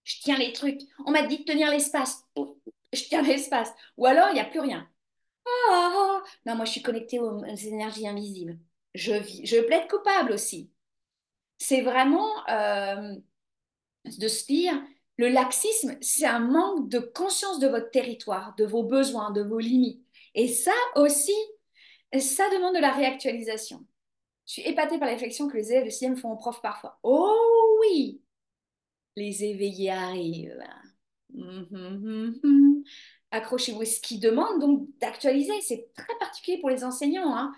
[0.06, 0.82] Je tiens les trucs.
[1.04, 2.24] On m'a dit de tenir l'espace.
[2.36, 3.72] Je tiens l'espace.
[3.96, 4.88] Ou alors, il n'y a plus rien.
[5.68, 8.56] Ah, non, moi, je suis connectée aux, énergies invisibles.
[8.94, 10.70] Je, vis, je plaide coupable aussi.
[11.58, 13.16] C'est vraiment euh,
[14.04, 14.80] de se dire,
[15.16, 19.58] le laxisme, c'est un manque de conscience de votre territoire, de vos besoins, de vos
[19.58, 20.06] limites.
[20.36, 21.34] Et ça aussi,
[22.16, 23.84] ça demande de la réactualisation.
[24.46, 27.00] Je suis épatée par l'efflexion que les élèves de 6 font aux profs parfois.
[27.02, 28.22] Oh oui
[29.16, 30.62] Les éveillés arrivent.
[31.36, 32.84] Hum,
[33.30, 33.84] Accrochez-vous.
[33.84, 37.34] Ce qui demande donc d'actualiser, c'est très particulier pour les enseignants.
[37.36, 37.52] Hein.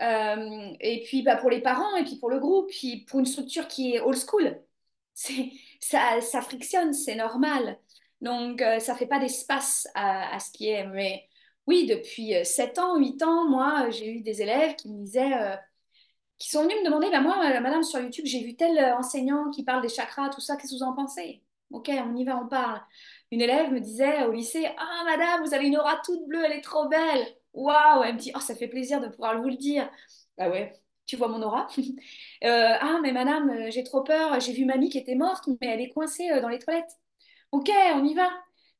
[0.00, 3.26] Euh, et puis bah, pour les parents, et puis pour le groupe, puis pour une
[3.26, 4.60] structure qui est old school.
[5.80, 7.78] Ça, ça frictionne, c'est normal.
[8.22, 10.86] Donc, euh, ça ne fait pas d'espace à, ce qui est.
[10.86, 11.28] Mais
[11.66, 15.58] oui, depuis 7 euh, ans, 8 ans, moi, j'ai eu des élèves qui me disaient
[16.38, 18.96] qui sont venus me demander, bah moi, euh, madame, sur YouTube, j'ai vu tel euh,
[18.96, 21.42] enseignant qui parle des chakras, tout ça, qu'est-ce que vous en pensez?
[21.70, 22.80] Ok, on y va, on parle.
[23.30, 26.52] Une élève me disait au lycée, ah madame, vous avez une aura toute bleue, elle
[26.52, 27.26] est trop belle.
[27.52, 29.90] Waouh, elle me dit, oh, ça fait plaisir de pouvoir vous le dire.
[30.36, 30.72] Bah ouais,
[31.06, 31.66] tu vois mon aura.
[32.44, 35.80] Euh, ah, mais madame, j'ai trop peur, j'ai vu mamie qui était morte, mais elle
[35.80, 36.90] est coincée dans les toilettes.
[37.52, 38.30] Ok, on y va.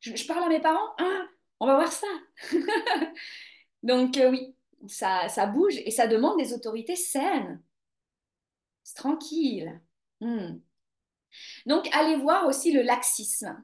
[0.01, 1.23] Je, parle à mes parents, ah,
[1.61, 2.07] on va voir ça.
[3.83, 4.55] Donc oui,
[4.89, 7.62] ça, bouge et ça demande des autorités saines.
[8.82, 9.80] C'est tranquille.
[10.20, 10.59] Hmm.
[11.66, 13.62] Donc, allez voir aussi le laxisme.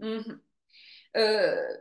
[0.00, 0.40] Mhm.
[1.16, 1.76] Euh,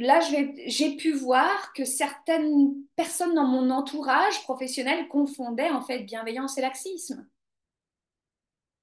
[0.00, 0.20] là,
[0.66, 6.62] j'ai pu voir que certaines personnes dans mon entourage professionnel confondaient en fait bienveillance et
[6.62, 7.28] laxisme.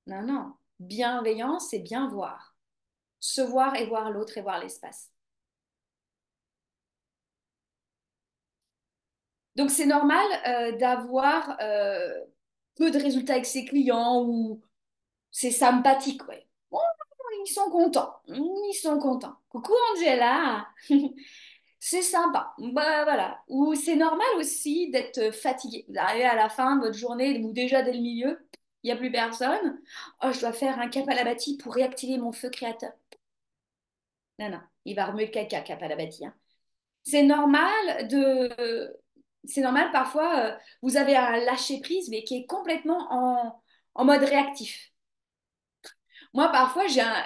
[0.08, 0.54] Non, non.
[0.80, 2.56] Bienveillance, c'est bien voir.
[3.20, 5.12] Se voir et voir l'autre et voir l'espace.
[9.60, 12.18] Donc, c'est normal euh, d'avoir euh,
[12.76, 14.62] peu de résultats avec ses clients ou
[15.32, 16.48] c'est sympathique, ouais.
[16.72, 16.80] Oh,
[17.46, 19.36] ils sont contents, ils sont contents.
[19.50, 20.66] Coucou Angela,
[21.80, 22.54] c'est sympa.
[22.58, 23.44] Bah, voilà.
[23.50, 25.86] Ou c'est normal aussi d'être fatigué.
[25.90, 28.40] Vous arrivez à la fin de votre journée ou déjà dès le milieu,
[28.84, 29.82] il n'y a plus personne.
[30.24, 32.94] Oh, je dois faire un cap à la bâtie pour réactiver mon feu créateur.
[34.40, 36.26] Non, non, il va remuer le caca, cap à la bâtie.
[36.26, 36.34] Hein.
[37.04, 38.99] C'est normal de.
[39.46, 43.62] C'est normal, parfois, euh, vous avez un lâcher-prise, mais qui est complètement
[43.96, 44.92] en, mode réactif.
[46.34, 47.24] Moi, parfois, j'ai un.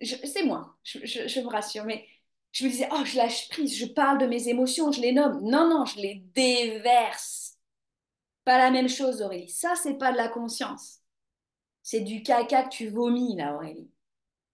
[0.00, 2.06] C'est moi, je me rassure, mais
[2.52, 5.40] je me disais, oh, je lâche prise, je parle de mes émotions, je les nomme.
[5.42, 7.56] Non, non, je les déverse.
[8.44, 9.48] Pas la même chose, Aurélie.
[9.50, 11.00] Ça, c'est pas de la conscience.
[11.82, 13.90] C'est du caca que tu vomis, là, Aurélie.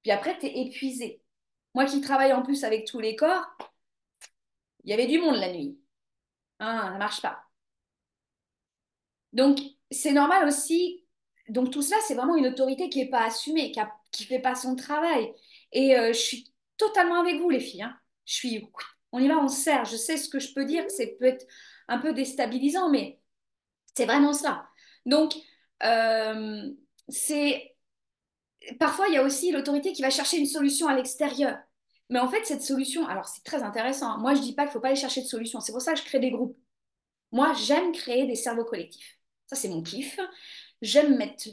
[0.03, 1.23] Puis après, tu es épuisé.
[1.75, 3.47] Moi qui travaille en plus avec tous les corps,
[4.85, 5.79] il y avait du monde la nuit.
[6.67, 7.45] Ah, ça marche pas.
[9.33, 9.59] Donc,
[9.91, 11.05] c'est normal aussi.
[11.49, 14.55] Donc, tout cela, c'est vraiment une autorité qui n'est pas assumée, qui ne fait pas
[14.55, 15.33] son travail.
[15.73, 17.83] Et euh, je suis totalement avec vous, les filles.
[17.83, 17.97] Hein.
[18.25, 18.67] Je suis.
[19.13, 19.85] On y va, on sert.
[19.85, 21.47] Je sais ce que je peux dire, c'est peut-être
[21.89, 23.21] un peu déstabilisant, mais
[23.97, 24.67] c'est vraiment ça.
[25.07, 25.35] Donc,
[25.83, 26.71] euh,
[27.09, 27.77] c'est.
[28.81, 31.59] Parfois, il y a aussi l'autorité qui va chercher une solution à l'extérieur.
[32.11, 34.13] Mais en fait, cette solution, alors c'est très intéressant.
[34.13, 34.19] Hein.
[34.19, 35.61] Moi, je ne dis pas qu'il ne faut pas aller chercher de solution.
[35.61, 36.59] C'est pour ça que je crée des groupes.
[37.33, 39.19] Moi, j'aime créer des cerveaux collectifs.
[39.47, 40.19] Ça, c'est mon kiff.
[40.83, 41.49] J'aime mettre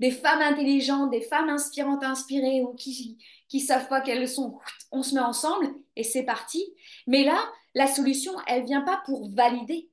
[0.00, 3.18] des femmes intelligentes, des femmes inspirantes, inspirées ou qui
[3.48, 4.58] qui savent pas quelles sont.
[4.90, 6.64] On se met ensemble et c'est parti.
[7.06, 7.38] Mais là,
[7.74, 9.90] la solution, elle vient pas pour valider,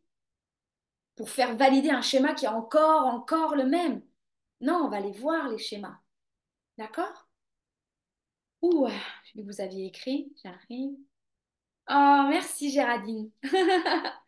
[1.15, 4.01] pour faire valider un schéma qui est encore, encore le même.
[4.61, 5.99] Non, on va aller voir les schémas.
[6.77, 7.27] D'accord?
[8.61, 8.87] Ouh,
[9.35, 10.95] vous aviez écrit, j'arrive.
[11.89, 13.31] Oh, merci Géraldine.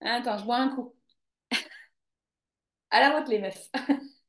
[0.00, 0.94] Attends, je bois un coup.
[2.90, 3.70] À la vôtre les meufs.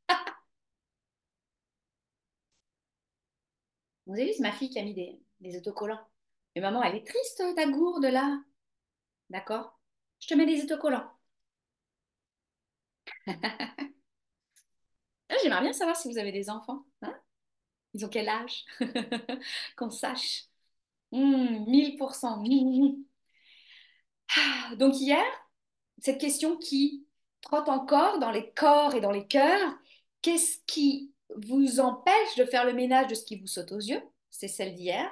[4.06, 4.94] Vous avez vu, c'est ma fille qui a mis
[5.40, 6.00] des, autocollants.
[6.56, 8.42] Mais maman, elle est triste, ta gourde là.
[9.30, 9.80] D'accord?
[10.20, 11.10] Je te mets des autocollants.
[15.30, 16.86] Ah, j'aimerais bien savoir si vous avez des enfants.
[17.02, 17.21] Hein?
[17.94, 18.66] Ils ont quel âge?
[19.78, 20.46] Qu'on sache.
[21.12, 22.38] Mmh, 1000%.
[22.40, 23.04] Mmh.
[24.38, 25.24] Ah, donc hier,
[26.00, 27.06] cette question qui
[27.42, 29.74] trotte encore dans les corps et dans les cœurs,
[30.22, 34.02] qu'est-ce qui vous empêche de faire le ménage de ce qui vous saute aux yeux?
[34.30, 35.12] C'est celle d'hier.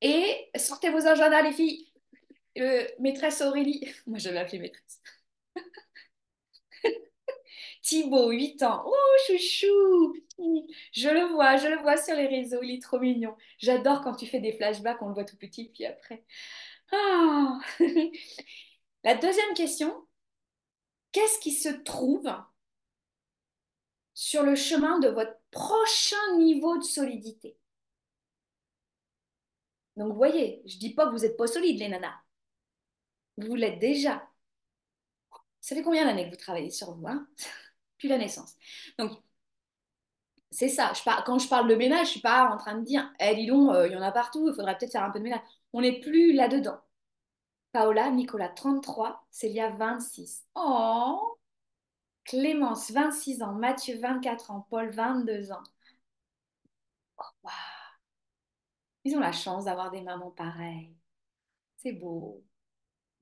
[0.00, 1.92] Et sortez vos agendas, les filles.
[2.58, 5.00] Euh, maîtresse Aurélie, moi je vais appeler maîtresse.
[7.88, 8.82] Thibaut, 8 ans.
[8.86, 10.14] Oh, chouchou
[10.92, 13.34] Je le vois, je le vois sur les réseaux, il est trop mignon.
[13.58, 16.22] J'adore quand tu fais des flashbacks, on le voit tout petit, puis après.
[16.92, 17.58] Ah
[19.04, 20.06] La deuxième question,
[21.12, 22.30] qu'est-ce qui se trouve
[24.12, 27.56] sur le chemin de votre prochain niveau de solidité?
[29.96, 32.14] Donc, voyez, je ne dis pas que vous n'êtes pas solide, les nanas.
[33.38, 34.28] Vous l'êtes déjà.
[35.60, 37.26] Ça fait combien d'années que vous travaillez sur vous hein?
[37.98, 38.56] Puis la naissance.
[38.98, 39.12] Donc,
[40.50, 40.92] c'est ça.
[41.26, 43.70] Quand je parle de ménage, je suis pas en train de dire Eh, dis donc,
[43.74, 45.40] euh, il y en a partout, il faudrait peut-être faire un peu de ménage.
[45.72, 46.78] On n'est plus là-dedans.
[47.72, 50.44] Paola, Nicolas, 33, Célia, 26.
[50.54, 51.38] Oh
[52.24, 55.62] Clémence, 26 ans, Mathieu, 24 ans, Paul, 22 ans.
[57.18, 57.50] Oh,
[59.04, 60.94] Ils ont la chance d'avoir des mamans pareilles.
[61.78, 62.44] C'est beau.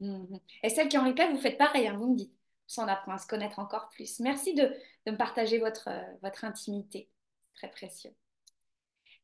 [0.00, 0.40] Mhm.
[0.64, 2.34] Et celles qui en replay, vous faites pareil, hein, vous me dites.
[2.78, 4.20] On apprend à se connaître encore plus.
[4.20, 4.74] Merci de,
[5.06, 7.10] me partager votre, euh, votre intimité.
[7.54, 8.14] Très précieux.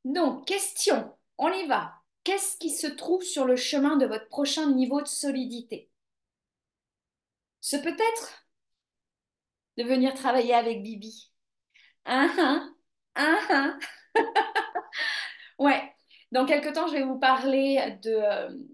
[0.04, 1.16] Donc, question.
[1.38, 1.94] On y va.
[2.24, 5.90] Qu'est-ce qui se trouve sur le chemin de votre prochain niveau de solidité?
[7.60, 8.46] Ce peut être
[9.76, 11.32] de venir travailler avec Bibi.
[12.04, 12.74] Hein,
[13.16, 13.78] hein, hein,
[15.58, 15.92] ouais.
[16.30, 18.72] Dans quelques temps, je vais vous parler de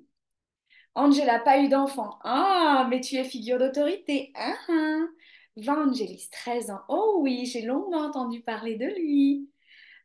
[0.99, 2.19] euh, Angela, pas eu d'enfant.
[2.25, 4.33] Ah, mais tu es figure d'autorité.
[4.37, 5.09] Hein, hein.
[5.57, 6.83] Vangelis, 13 ans.
[6.89, 9.51] Oh oui, j'ai longuement entendu parler de lui.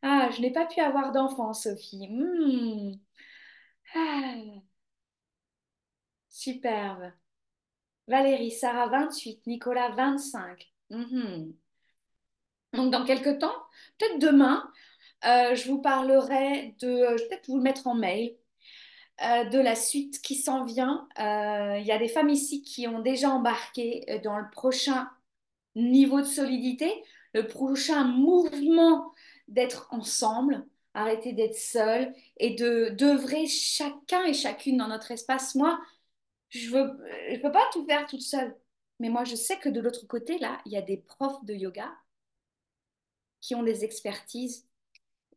[0.02, 2.08] Ah, je n'ai pas pu avoir d'enfant, Sophie.
[2.08, 2.92] Hmm.
[3.94, 4.34] Ah.
[6.28, 7.12] Superbe.
[8.08, 9.46] Valérie, Sarah, 28.
[9.46, 10.72] Nicolas, 25.
[10.90, 11.54] Mhm.
[12.74, 13.54] Donc, dans quelques temps,
[13.98, 14.70] peut-être demain,
[15.24, 18.36] euh, je vous parlerai de, je vais peut-être vous le mettre en mail,
[19.22, 21.08] euh, de la suite qui s'en vient.
[21.18, 25.08] Euh, il y a des femmes ici qui ont déjà embarqué dans le prochain
[25.74, 26.90] niveau de solidité,
[27.34, 29.12] le prochain mouvement
[29.48, 35.54] d'être ensemble, arrêter d'être seul et de d'œuvrer chacun et chacune dans notre espace.
[35.54, 35.80] Moi,
[36.50, 36.98] je veux,
[37.32, 38.56] je peux pas tout faire toute seule.
[39.00, 41.54] Mais moi, je sais que de l'autre côté, là, il y a des profs de
[41.54, 41.92] yoga
[43.40, 44.66] qui ont des expertises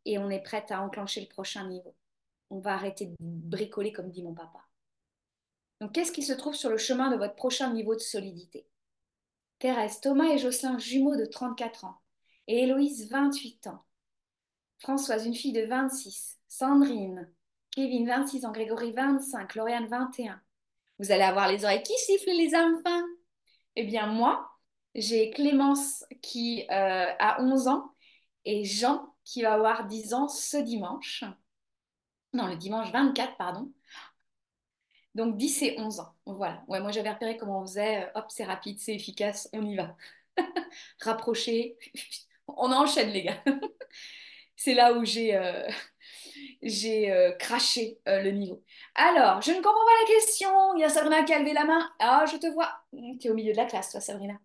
[0.04, 1.94] et on est prête à enclencher le prochain niveau.
[2.50, 4.60] On va arrêter de bricoler, comme dit mon papa.
[5.80, 8.66] Donc, qu'est-ce qui se trouve sur le chemin de votre prochain niveau de solidité?
[9.58, 12.00] Thérèse, Thomas et Jocelyn, jumeaux de 34 ans,
[12.46, 13.84] et Héloïse, 28 ans.
[14.78, 16.38] Françoise, une fille de 26.
[16.48, 17.30] Sandrine,
[17.70, 18.52] Kevin, 26 ans.
[18.52, 19.54] Grégory, 25.
[19.54, 20.40] Lauriane, 21.
[20.98, 23.06] Vous allez avoir les oreilles qui sifflent, les enfants.
[23.76, 24.50] Eh bien, moi,
[24.94, 27.92] j'ai Clémence qui euh, a 11 ans
[28.44, 31.24] et Jean qui va avoir 10 ans ce dimanche.
[32.32, 33.72] Non, le dimanche 24, pardon.
[35.14, 36.14] Donc 10 et 11 ans.
[36.26, 36.62] Voilà.
[36.68, 38.04] Ouais, moi j'avais repéré comment on faisait.
[38.04, 39.96] Euh, hop, c'est rapide, c'est efficace, on y va.
[41.00, 41.76] Rapprocher.
[42.50, 43.42] On enchaîne, les gars.
[44.56, 45.68] c'est là où j'ai euh,
[46.64, 48.64] euh, craché le niveau.
[48.94, 50.74] Alors, je ne comprends pas la question.
[50.76, 51.90] Il y a Sabrina qui a levé la main.
[51.98, 52.72] Ah, je te vois.
[53.20, 54.38] Tu es au milieu de la classe, toi, Sabrina.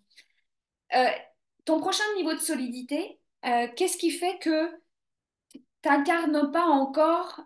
[1.63, 4.82] ton prochain niveau de solidité, qu'est-ce qui fait que
[5.83, 7.41] tu n'incarnes pas encore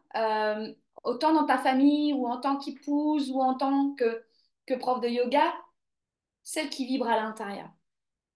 [1.04, 4.24] autant dans ta famille ou en tant qu'épouse ou en tant que,
[4.66, 5.54] que prof de yoga,
[6.44, 7.70] celle qui vibre à l'intérieur.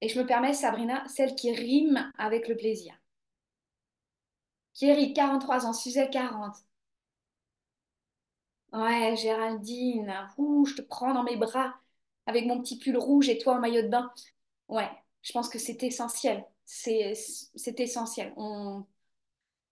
[0.02, 2.94] Et je me permets, Sabrina, celle qui rime avec le plaisir.
[4.74, 6.56] Thierry, 43 ans, Suzette, 40.
[8.74, 11.74] Ouais, Géraldine, ouh, je te prends dans mes bras
[12.26, 14.12] avec mon petit pull rouge et toi en maillot de bain.
[14.70, 14.90] Ouais,
[15.24, 16.46] je pense que c'est essentiel.
[16.66, 17.14] C'est
[17.80, 18.34] essentiel.
[18.38, 18.86] On...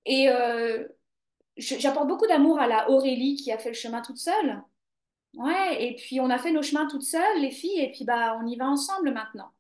[0.06, 0.88] Et euh,
[1.58, 4.62] j'apporte beaucoup d'amour à la Aurélie qui a fait le chemin toute seule.
[5.36, 8.40] Ouais, et puis on a fait nos chemins toutes seules, les filles, et puis bah
[8.42, 9.52] on y va ensemble maintenant.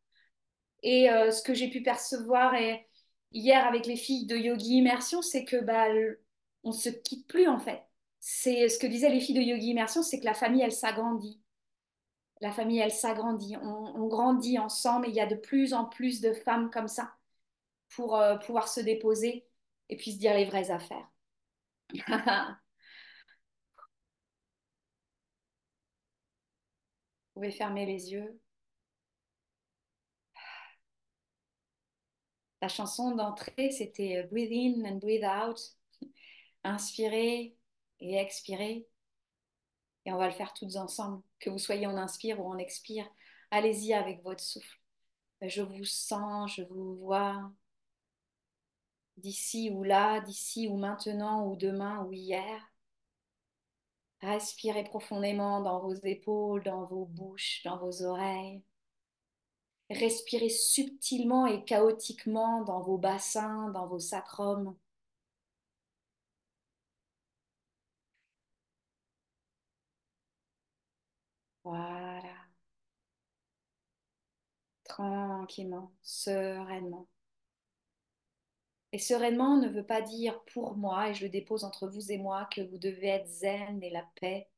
[0.83, 2.53] Et euh, ce que j'ai pu percevoir
[3.31, 5.87] hier avec les filles de Yogi Immersion, c'est que bah
[6.63, 7.83] on se quitte plus en fait.
[8.19, 11.41] C'est ce que disaient les filles de Yogi Immersion, c'est que la famille elle s'agrandit.
[12.41, 13.57] La famille elle s'agrandit.
[13.57, 17.13] On, grandit ensemble et il y a de plus en plus de femmes comme ça
[17.89, 19.48] pour euh, pouvoir se déposer
[19.89, 21.09] et puis se dire les vraies affaires.
[27.35, 28.39] Vous pouvez fermer les yeux.
[32.61, 35.59] La chanson d'entrée, c'était Breathe in and breathe out.
[36.63, 37.55] Inspirez
[38.01, 38.87] et expirez.
[40.05, 41.23] Et on va le faire toutes ensemble.
[41.39, 43.07] Que vous soyez en inspire ou en expire,
[43.51, 44.79] allez-y avec votre souffle.
[45.41, 47.49] Je vous sens, je vous vois
[49.20, 52.61] d'ici ou là, d'ici ou maintenant ou demain ou hier.
[54.22, 58.63] Respirez profondément dans vos épaules, dans vos bouches, dans vos oreilles.
[59.91, 64.76] Respirez subtilement et chaotiquement dans vos bassins, dans vos sacrums.
[71.63, 72.49] Voilà.
[74.84, 77.07] Tranquillement, sereinement.
[78.91, 82.17] Et sereinement ne veut pas dire pour moi, et je le dépose entre vous et
[82.17, 84.49] moi, que vous devez être zen et la paix.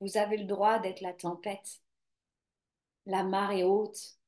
[0.00, 1.80] Vous avez le droit d'être la tempête,
[3.06, 4.18] la marée haute.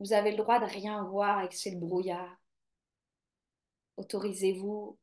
[0.00, 2.36] Vous avez le droit de rien voir que c'est le brouillard.
[3.96, 4.98] Autorisez-vous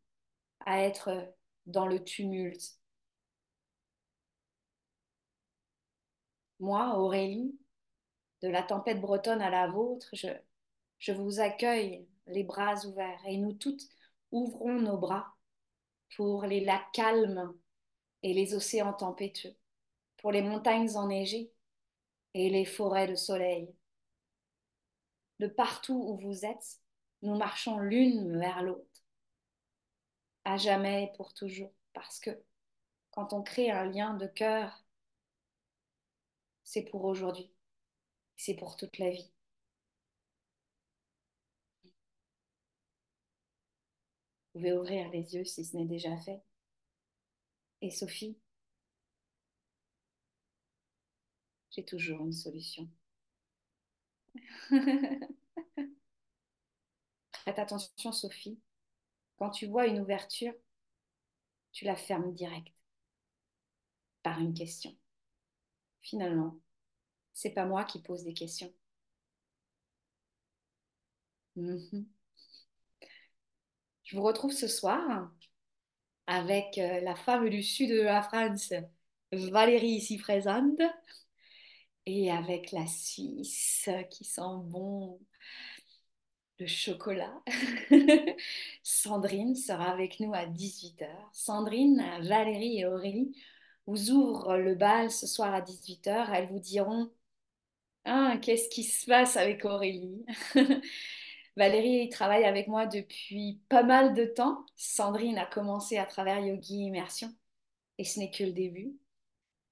[0.65, 1.33] à être
[1.65, 2.79] dans le tumulte.
[6.59, 7.57] Moi, Aurélie,
[8.41, 10.27] de la tempête bretonne à la vôtre, je,
[10.99, 13.87] je vous accueille les bras ouverts et nous toutes
[14.31, 15.35] ouvrons nos bras
[16.15, 17.53] pour les lacs calmes
[18.23, 19.55] et les océans tempétueux,
[20.17, 21.51] pour les montagnes enneigées
[22.33, 23.73] et les forêts de soleil.
[25.39, 26.79] De partout où vous êtes,
[27.21, 29.03] nous marchons l'une vers l'autre,
[30.43, 32.31] à jamais et pour toujours, parce que
[33.11, 34.83] quand on crée un lien de cœur,
[36.63, 37.51] c'est pour aujourd'hui,
[38.35, 39.34] c'est pour toute la vie.
[44.55, 46.41] Pouvez ouvrir les yeux si ce n'est déjà fait.
[47.81, 48.37] Et Sophie,
[51.69, 52.89] j'ai toujours une solution.
[57.43, 58.59] Faites attention, Sophie.
[59.37, 60.53] Quand tu vois une ouverture,
[61.73, 62.73] tu la fermes direct
[64.23, 64.93] par une question.
[66.01, 66.57] Finalement,
[67.33, 68.73] c'est pas moi qui pose des questions.
[71.55, 72.14] Mhm.
[74.05, 75.31] Je vous retrouve ce soir
[76.27, 78.71] avec euh, la femme du sud de la France,
[79.31, 80.79] Valérie ici présente,
[82.05, 85.19] et avec la Suisse qui sent bon
[86.59, 87.41] le chocolat.
[88.83, 91.07] Sandrine sera avec nous à 18h.
[91.33, 93.35] Sandrine, Valérie et Aurélie
[93.87, 96.29] vous ouvrent le bal ce soir à 18h.
[96.31, 97.11] Elles vous diront
[98.05, 100.23] Ah, qu'est-ce qui se passe avec Aurélie?
[101.55, 104.65] Valérie travaille avec moi depuis pas mal de temps.
[104.75, 107.33] Sandrine a commencé à travers Yogi Immersion
[107.97, 108.97] et ce n'est que le début.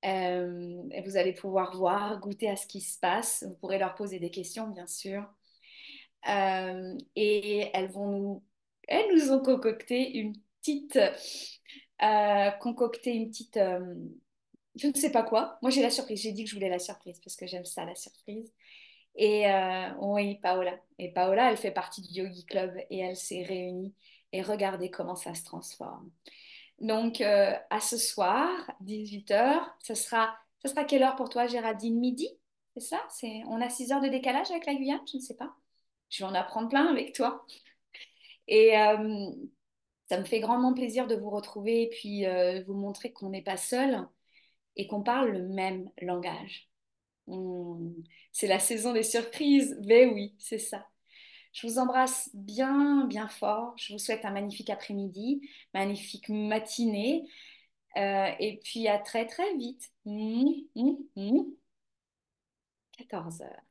[0.05, 3.43] Euh, vous allez pouvoir voir, goûter à ce qui se passe.
[3.47, 5.25] Vous pourrez leur poser des questions, bien sûr.
[6.29, 8.43] Euh, et elles vont nous,
[8.88, 10.99] elles nous ont concocté une petite,
[12.01, 13.59] euh, concocté une petite,
[14.75, 15.57] je ne sais pas quoi.
[15.61, 16.21] Moi, j'ai la surprise.
[16.21, 18.51] J'ai dit que je voulais la surprise parce que j'aime ça, la surprise.
[19.16, 20.80] Et euh, oui, Paola.
[20.97, 23.93] Et Paola, elle fait partie du Yogi Club et elle s'est réunie.
[24.32, 26.09] Et regardez comment ça se transforme.
[26.80, 28.49] Donc, euh, à ce soir,
[28.82, 31.99] 18h, ce sera, ce sera quelle heure pour toi, Géraldine?
[31.99, 32.30] Midi?
[32.76, 33.01] C'est ça?
[33.09, 35.01] C'est, on a 6 heures de décalage avec la Guyane?
[35.11, 35.53] Je ne sais pas.
[36.09, 37.45] Je vais en apprendre plein avec toi.
[38.47, 39.30] Et euh,
[40.09, 42.26] ça me fait grandement plaisir de vous retrouver et puis
[42.66, 44.07] vous montrer qu'on n'est pas seul
[44.76, 46.72] et qu'on parle le même langage.
[48.32, 49.78] C'est la saison des surprises.
[49.86, 50.88] Mais oui, c'est ça.
[51.53, 53.74] Je vous embrasse bien, bien fort.
[53.78, 57.26] Je vous souhaite un magnifique après-midi, magnifique matinée.
[57.97, 59.91] Euh, et puis à très, très vite.
[62.97, 63.61] 14 heures.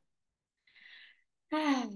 [1.52, 1.86] Ah.